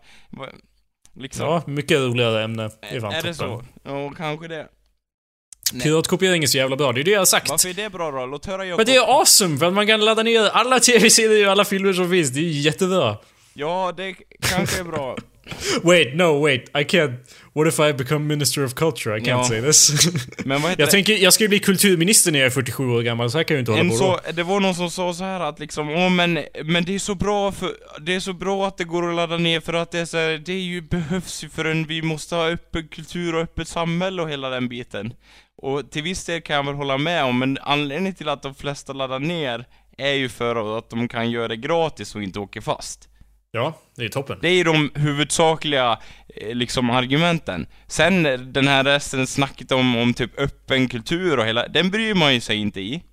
[1.19, 1.45] Liksom.
[1.45, 2.63] Ja, mycket roligare ämne.
[2.81, 3.63] Är är det så?
[3.83, 4.67] Ja, kanske det.
[5.73, 5.83] Nej.
[5.83, 7.49] Piratkopiering är så jävla bra, det är det jag har sagt.
[7.49, 8.25] Varför är det bra då?
[8.25, 8.79] Låt höra Jakob.
[8.79, 11.93] Men det är awesome, för att man kan ladda ner alla tv-serier och alla filmer
[11.93, 12.29] som finns.
[12.29, 13.17] Det är jättebra.
[13.53, 14.15] Ja, det
[14.49, 15.17] kanske är bra.
[15.83, 17.13] Wait, no, wait, I can't.
[17.53, 19.17] What if I become minister of culture?
[19.17, 19.43] I can't Ja.
[19.43, 19.91] say this.
[20.45, 20.91] Men vad heter jag det?
[20.91, 23.55] tänker, jag ska ju bli kulturminister när jag är 47 år gammal, så här kan
[23.55, 24.31] jag ju inte hålla En på så, då.
[24.33, 27.15] det var någon som sa så här att liksom, åh men, men det är så
[27.15, 29.99] bra för, det är så bra att det går att ladda ner för att det
[29.99, 33.35] är så här, det är ju, behövs ju för en, vi måste ha öppen kultur
[33.35, 35.13] och öppet samhälle och hela den biten.
[35.61, 38.55] Och till viss del kan jag väl hålla med om, men anledningen till att de
[38.55, 39.65] flesta laddar ner
[39.97, 43.09] är ju för att de kan göra det gratis och inte åker fast.
[43.51, 44.39] Ja, det är toppen.
[44.41, 45.99] Det är de huvudsakliga
[46.35, 47.67] eh, liksom argumenten.
[47.87, 52.13] Sen eh, den här resten snacket om, om typ öppen kultur och hela, den bryr
[52.13, 53.03] man ju sig inte i.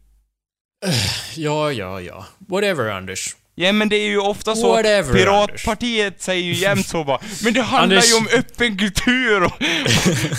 [1.37, 2.27] Ja, ja, ja.
[2.39, 3.37] Whatever, Anders.
[3.59, 7.53] Ja men det är ju ofta så, Whatever, Piratpartiet säger ju jämt så bara Men
[7.53, 9.53] det handlar Anders- ju om öppen kultur och,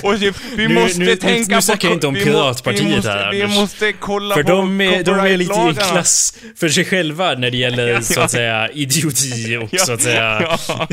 [0.03, 1.61] och, och typ, vi Nu- måste nu- nu- tänka nu på...
[1.61, 3.57] snackar jag inte om Piratpartiet vi måste, här, Vi Anders.
[3.57, 7.51] måste kolla För på de är, de är lite i klass för sig själva när
[7.51, 10.57] det gäller, Ja, så att säga, idioti och Ja, så att säga...
[10.67, 10.87] ja.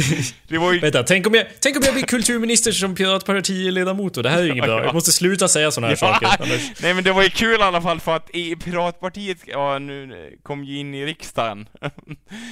[0.49, 0.81] Det var ju...
[0.81, 4.43] Vänta, tänk om, jag, tänk om jag blir kulturminister som piratpartiledamot och det här är
[4.43, 4.85] ju inget bra.
[4.85, 6.61] Jag måste sluta säga såna här saker, Anders.
[6.83, 10.31] Nej men det var ju kul i alla fall för att i Piratpartiet, ja nu
[10.43, 11.67] kom ju in i riksdagen.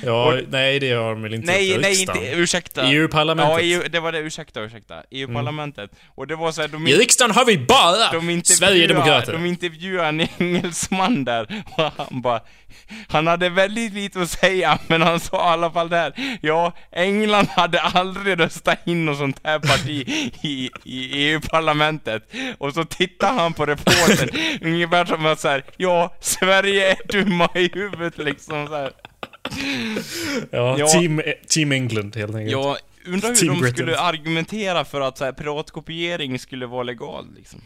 [0.05, 2.23] Ja, nej det har de väl inte nej, nej riksdagen.
[2.23, 2.83] inte, ursäkta.
[2.93, 3.53] EU-parlamentet.
[3.53, 5.03] Ja, EU, det var det, ursäkta, ursäkta.
[5.11, 5.91] EU-parlamentet.
[6.15, 9.33] Och det var så här, de, I riksdagen har vi bara de Sverigedemokrater.
[9.33, 12.41] de intervjuade en engelsman där, och han bara,
[13.09, 17.49] han hade väldigt lite att säga, men han sa i alla fall där, ja, England
[17.49, 20.09] hade aldrig röstat in något sånt här parti
[20.43, 22.33] i, i EU-parlamentet.
[22.59, 24.29] Och så tittade han på reportern,
[24.61, 28.93] ungefär som att såhär, ja, Sverige är dumma i huvudet liksom så här.
[30.51, 30.87] Ja, Ja.
[30.89, 32.53] Team, team England helt enkelt.
[32.53, 32.77] Jag
[33.07, 33.75] undrar hur Team de Britain.
[33.77, 37.61] skulle argumentera för att så här, piratkopiering skulle vara legal liksom.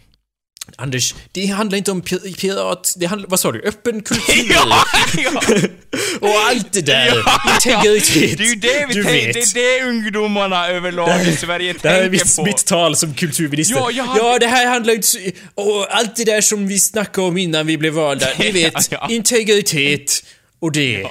[0.77, 2.95] Anders, det handlar inte om pi- pirat...
[2.97, 3.29] Det handlar...
[3.31, 3.61] Vad sa du?
[3.63, 4.47] Öppen kultur?
[4.51, 4.85] ja,
[5.17, 5.41] ja.
[6.21, 7.23] Och allt det där.
[7.25, 7.41] Ja.
[7.55, 8.39] Integritet.
[8.39, 9.55] Det är ju det vi du tänker, vet.
[9.55, 12.45] det är det ungdomarna överlag i Sverige Det här är tänker mitt, på.
[12.45, 13.77] mitt tal som kulturminister.
[13.93, 15.09] Ja, hade- ja, det här handlar inte.
[15.55, 18.27] Och allt det där som vi snackade om innan vi blev valda.
[18.39, 19.07] Ni vet, Ja.
[19.11, 20.25] integritet
[20.61, 21.07] och det.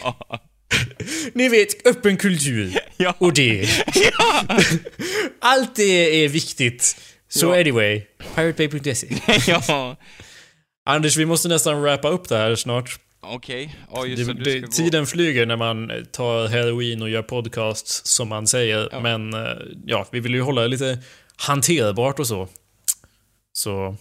[1.34, 3.13] Ni vet, öppen kultur Ja.
[3.18, 3.70] och det.
[5.41, 6.97] Allt det är viktigt.
[7.30, 7.59] Så Ja.
[7.59, 8.01] anyway,
[8.36, 9.07] piratebay.se.
[9.47, 9.95] ja,
[10.89, 12.99] Anders, vi måste nästan wrappa upp det här snart.
[13.22, 13.76] okej.
[13.93, 14.68] Ja, just Det, gå.
[14.68, 18.89] tiden flyger när man tar heroin och gör podcasts, som man säger.
[18.91, 18.99] Ja.
[18.99, 19.39] Men eh,
[19.86, 20.97] ja, vi vill ju hålla det lite
[21.38, 22.47] hanterbart och så.
[23.53, 23.95] Så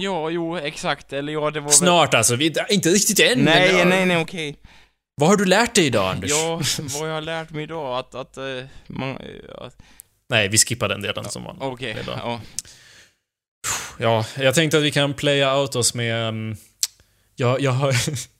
[0.00, 1.12] Ja, jo, exakt.
[1.12, 1.76] Eller ja, det var väl...
[1.76, 2.36] snart alltså.
[2.36, 3.38] Vi, inte riktigt än.
[3.38, 3.84] Nej, men, ja.
[3.84, 4.56] nej, nej, okej.
[5.18, 6.30] Vad har du lärt dig idag, Anders?
[6.30, 6.60] Ja,
[7.00, 8.44] vad jag har lärt mig idag, att, att, eh,
[8.86, 9.16] man, eh,
[9.66, 9.76] att
[10.28, 11.56] Nej, vi skippar den delen som var.
[11.60, 12.14] okej, bra.
[12.22, 12.40] ja.
[13.98, 16.28] Ja, jag tänkte att vi kan playa out oss med...
[16.28, 16.56] Um,
[17.36, 17.94] jag, jag har...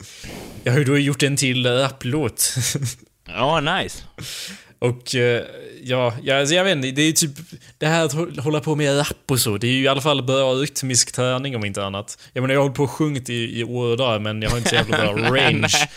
[0.64, 2.54] jag har ju då gjort en till rapplåt.
[3.30, 4.02] Ja, nice.
[4.78, 5.42] Och eh,
[5.82, 7.30] ja, ja alltså jag vet inte, det är typ
[7.78, 9.58] det här att hå- hålla på med rap och så.
[9.58, 12.18] Det är ju i alla fall bra rytmisk träning om inte annat.
[12.32, 14.50] Jag menar jag har hållit på och sjungit i, i år och dag men jag
[14.50, 15.88] har inte så jävla bra range.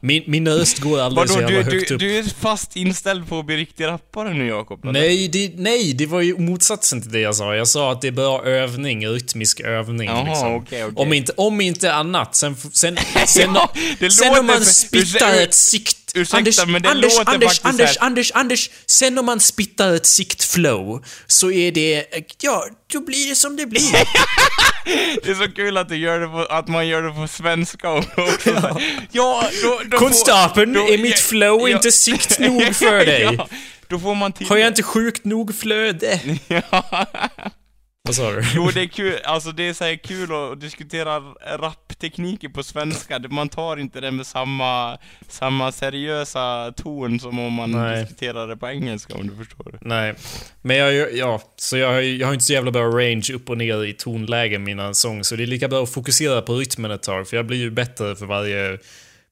[0.00, 2.00] Min, min röst går alldeles så Vadå, jävla du, högt du, upp.
[2.00, 4.80] du är fast inställd på att bli riktig rappare nu Jakob?
[4.84, 7.54] Nej det, nej, det var ju motsatsen till det jag sa.
[7.56, 10.08] Jag sa att det är bra övning, rytmisk övning.
[10.08, 10.54] Jaha, liksom.
[10.54, 10.94] okej, okej.
[10.96, 12.34] Om, inte, om inte annat.
[12.34, 12.96] Sen, sen,
[13.26, 15.96] sen, Ja, sen låter om man spittar ett sikt...
[16.14, 18.70] ursäkta, Anders, men det Anders, låter Anders, faktiskt Anders, här- Anders, Anders.
[18.86, 22.04] Sen om man spittar ett siktflow så är det...
[22.40, 23.90] Ja, då blir det som det blir.
[25.24, 27.92] Det är så kul att, du gör det på, att man gör det på svenska
[27.92, 28.10] också.
[28.44, 28.80] Ja,
[29.12, 31.76] ja då, då Konstapeln, då- är mitt flow ja.
[31.76, 33.34] inte sikt nog för dig?
[33.38, 33.48] Ja,
[33.88, 34.46] då får man till...
[34.48, 36.20] Har jag inte sjukt nog flöde?
[36.48, 37.06] Ja.
[38.10, 38.42] Vad sa du?
[38.54, 41.18] Jo, det är kul, alltså det är så kul att diskutera
[41.58, 43.18] rapptekniker på svenska.
[43.30, 44.98] Man tar inte det med samma,
[45.28, 48.00] samma seriösa ton som om man Nej.
[48.00, 49.78] diskuterar det på engelska, om du förstår.
[49.80, 50.14] Nej.
[50.62, 53.84] Men jag, ja, så jag, jag har inte så jävla bra range upp och ner
[53.84, 57.02] i tonläge i mina sång, så det är lika bra att fokusera på rytmen ett
[57.02, 58.78] tag, för jag blir ju bättre för varje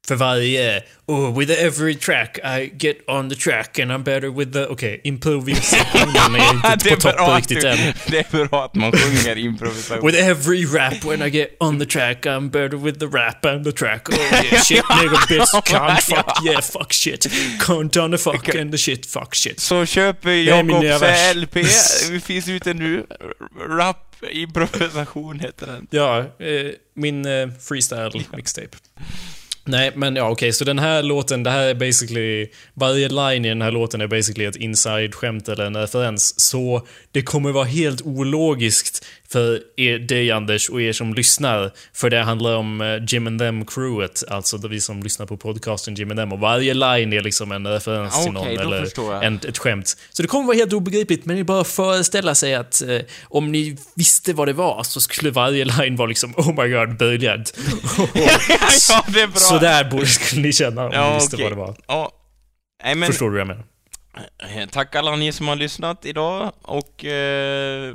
[0.08, 0.82] för varje...
[1.06, 4.66] Oh, with every track I get on the track and I'm better with the...
[4.66, 7.78] Okej, okay, improvisationen är inte det, på topp riktigt än.
[8.06, 10.06] det är bra att man sjunger improvisation.
[10.06, 13.64] With every rap when I get on the track I'm better with the rap and
[13.64, 17.26] the track Oh yeah, shit nigga bitch cunt fuck yeah fuck shit
[17.58, 21.02] Cunt on the fuck and the shit fuck shit Så köper Jakobs.
[21.34, 21.62] LP,
[22.10, 23.06] vi finns ute nu.
[23.68, 25.86] Rap improvisation heter den.
[25.90, 28.76] Ja, eh, min eh, freestyle mixtape.
[29.68, 32.48] Nej, men ja okej, så den här låten, det här är basically...
[32.74, 36.40] Varje line i den här låten är basically ett inside-skämt eller en referens.
[36.40, 41.72] Så det kommer vara helt ologiskt för er, dig Anders och er som lyssnar.
[41.92, 46.10] För det handlar om eh, Jim and Them-crewet, alltså vi som lyssnar på podcasten Jim
[46.10, 46.32] and Them.
[46.32, 49.96] Och varje line är liksom en referens till Okej, någon eller en, ett skämt.
[50.10, 52.98] Så det kommer vara helt obegripligt, men det är bara att föreställa sig att eh,
[53.22, 56.96] om ni visste vad det var så skulle varje line vara liksom Oh my god,
[56.96, 57.58] brilliant.
[58.88, 59.36] ja, det är bra.
[59.36, 60.06] Så där borde
[60.36, 61.44] ni känna om Ja, ni visste okej.
[61.44, 61.76] vad det var.
[61.86, 62.12] Ja.
[62.84, 63.64] Nej, men Förstår du vad jag menar?
[64.62, 67.94] eh, tack alla ni som har lyssnat idag och eh,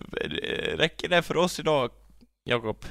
[0.78, 1.90] räcker det för oss idag,
[2.46, 2.86] Jakob?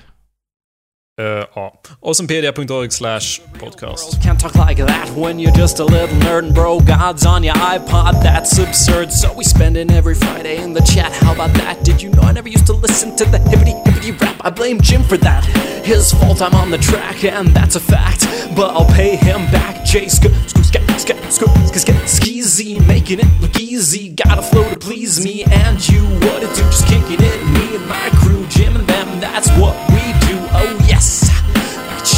[1.19, 1.73] Uh, ja.
[2.01, 4.23] Awesomepedia.org slash podcast.
[4.23, 7.55] Can't talk like that when you're just a little nerd and bro God's on your
[7.57, 9.13] iPod, that's absurd.
[9.13, 11.13] So we spend in every Friday in the chat.
[11.13, 11.85] How about that?
[11.85, 14.41] Did you know I never used to listen to the hippity hippity rap?
[14.41, 15.45] I blame Jim for that.
[15.85, 18.25] His fault I'm on the track, and that's a fact.
[18.57, 19.85] But I'll pay him back.
[19.85, 20.33] Jay Scoop,
[22.07, 24.15] Skeezy, making it look easy.
[24.15, 26.03] Got a flow to please me and you.
[26.25, 26.63] What to do?
[26.71, 27.45] Just kicking it.
[27.53, 30.12] Me and my crew, Jim and them, that's what we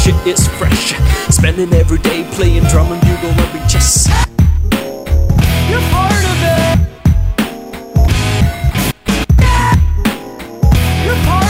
[0.05, 0.93] shit is fresh.
[1.33, 4.07] Spending every day playing drum and bugle rugby chess.
[5.69, 6.77] You're part of it.
[9.39, 9.73] Yeah.
[11.05, 11.44] You're part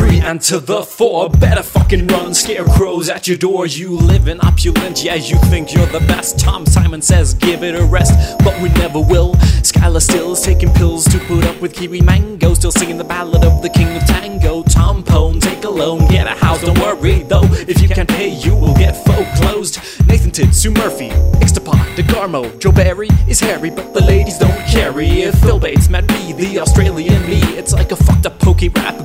[0.00, 1.28] three, and to the four.
[1.28, 3.66] Better fucking run, scarecrows at your door.
[3.66, 6.38] You live in opulent, yeah, you think you're the best.
[6.38, 9.34] Tom Simon says give it a rest, but we never will.
[9.62, 12.54] Skylar still is taking pills to put up with Kiwi Mango.
[12.54, 14.62] Still singing the ballad of the king of tango.
[14.62, 17.48] Tom Pone, take a loan, get a house, don't worry though.
[17.68, 19.78] If you can't pay, you will get foreclosed.
[20.06, 21.10] Nathan Tidd, Sue Murphy,
[21.44, 25.22] Ixtapod, DeGarmo, Joe Barry is hairy, but the ladies don't carry.
[25.22, 28.96] If Phil Bates, Matt B, the Australian me, it's like a fucked up pokey rap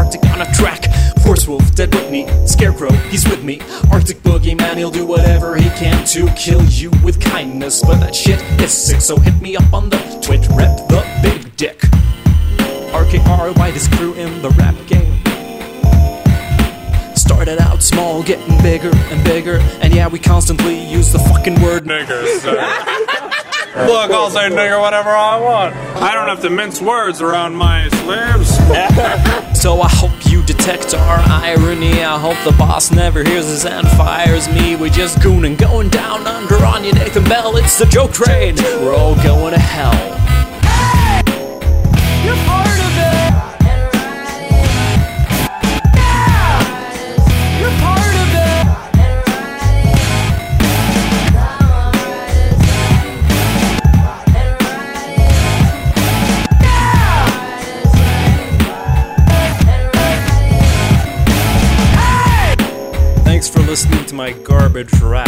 [0.00, 0.86] Arctic on a track.
[1.18, 3.60] Horse Wolf, Dead Whitney, Scarecrow, he's with me.
[3.92, 8.40] Arctic Boogeyman, he'll do whatever he can to kill you with kindness, but that shit
[8.62, 11.80] is sick, so hit me up on the Twitch, rep the big dick.
[12.96, 15.20] RKR, whitest crew in the rap game.
[17.14, 21.84] Started out small, getting bigger and bigger, and yeah, we constantly use the fucking word
[21.84, 23.16] niggers.
[23.76, 25.76] Look, I'll say nigger whatever I want.
[26.02, 28.58] I don't have to mince words around my slaves.
[29.60, 32.02] So I hope you detect our irony.
[32.02, 34.74] I hope the boss never hears us and fires me.
[34.74, 37.54] We're just gooning, going down under on you, Nathan Bell.
[37.58, 38.56] It's the joke train.
[38.56, 39.92] We're all going to hell.
[42.24, 42.89] You're part of
[64.20, 65.26] my garbage rap.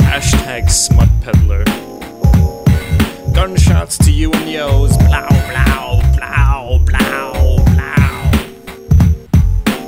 [0.00, 1.64] Hashtag smut peddler.
[3.32, 4.96] Gunshots to you and yo's.
[4.96, 8.02] Blow, blow, blow, blow, blow.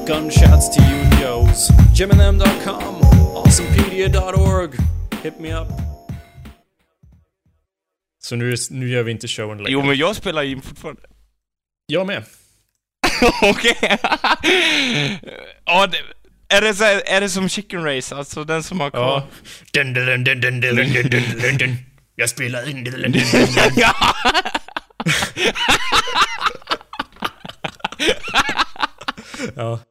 [0.06, 1.68] Gunshots to you and yo's.
[1.98, 2.94] JimandThem.com.
[3.38, 4.72] awesomepedia.org.
[5.22, 5.68] Hit me up.
[8.22, 9.72] Så nu, nu gör vi inte showen längre.
[9.72, 11.02] Jo, men jag spelar in fortfarande.
[11.86, 12.24] Jag med.
[13.42, 13.76] Okej.
[15.64, 15.98] ja, det,
[16.48, 18.16] är, det så här, är det som Chicken Race?
[18.16, 19.00] Alltså den som har kvar...
[19.02, 19.26] Ja.
[19.72, 21.76] Dun, dun, dun, dun, dun, dun, dun, dun, dun, dun.
[22.14, 22.84] Jag spelar in...
[22.84, 23.92] Dun, dun, dun, dun, dun.
[29.56, 29.80] Ja.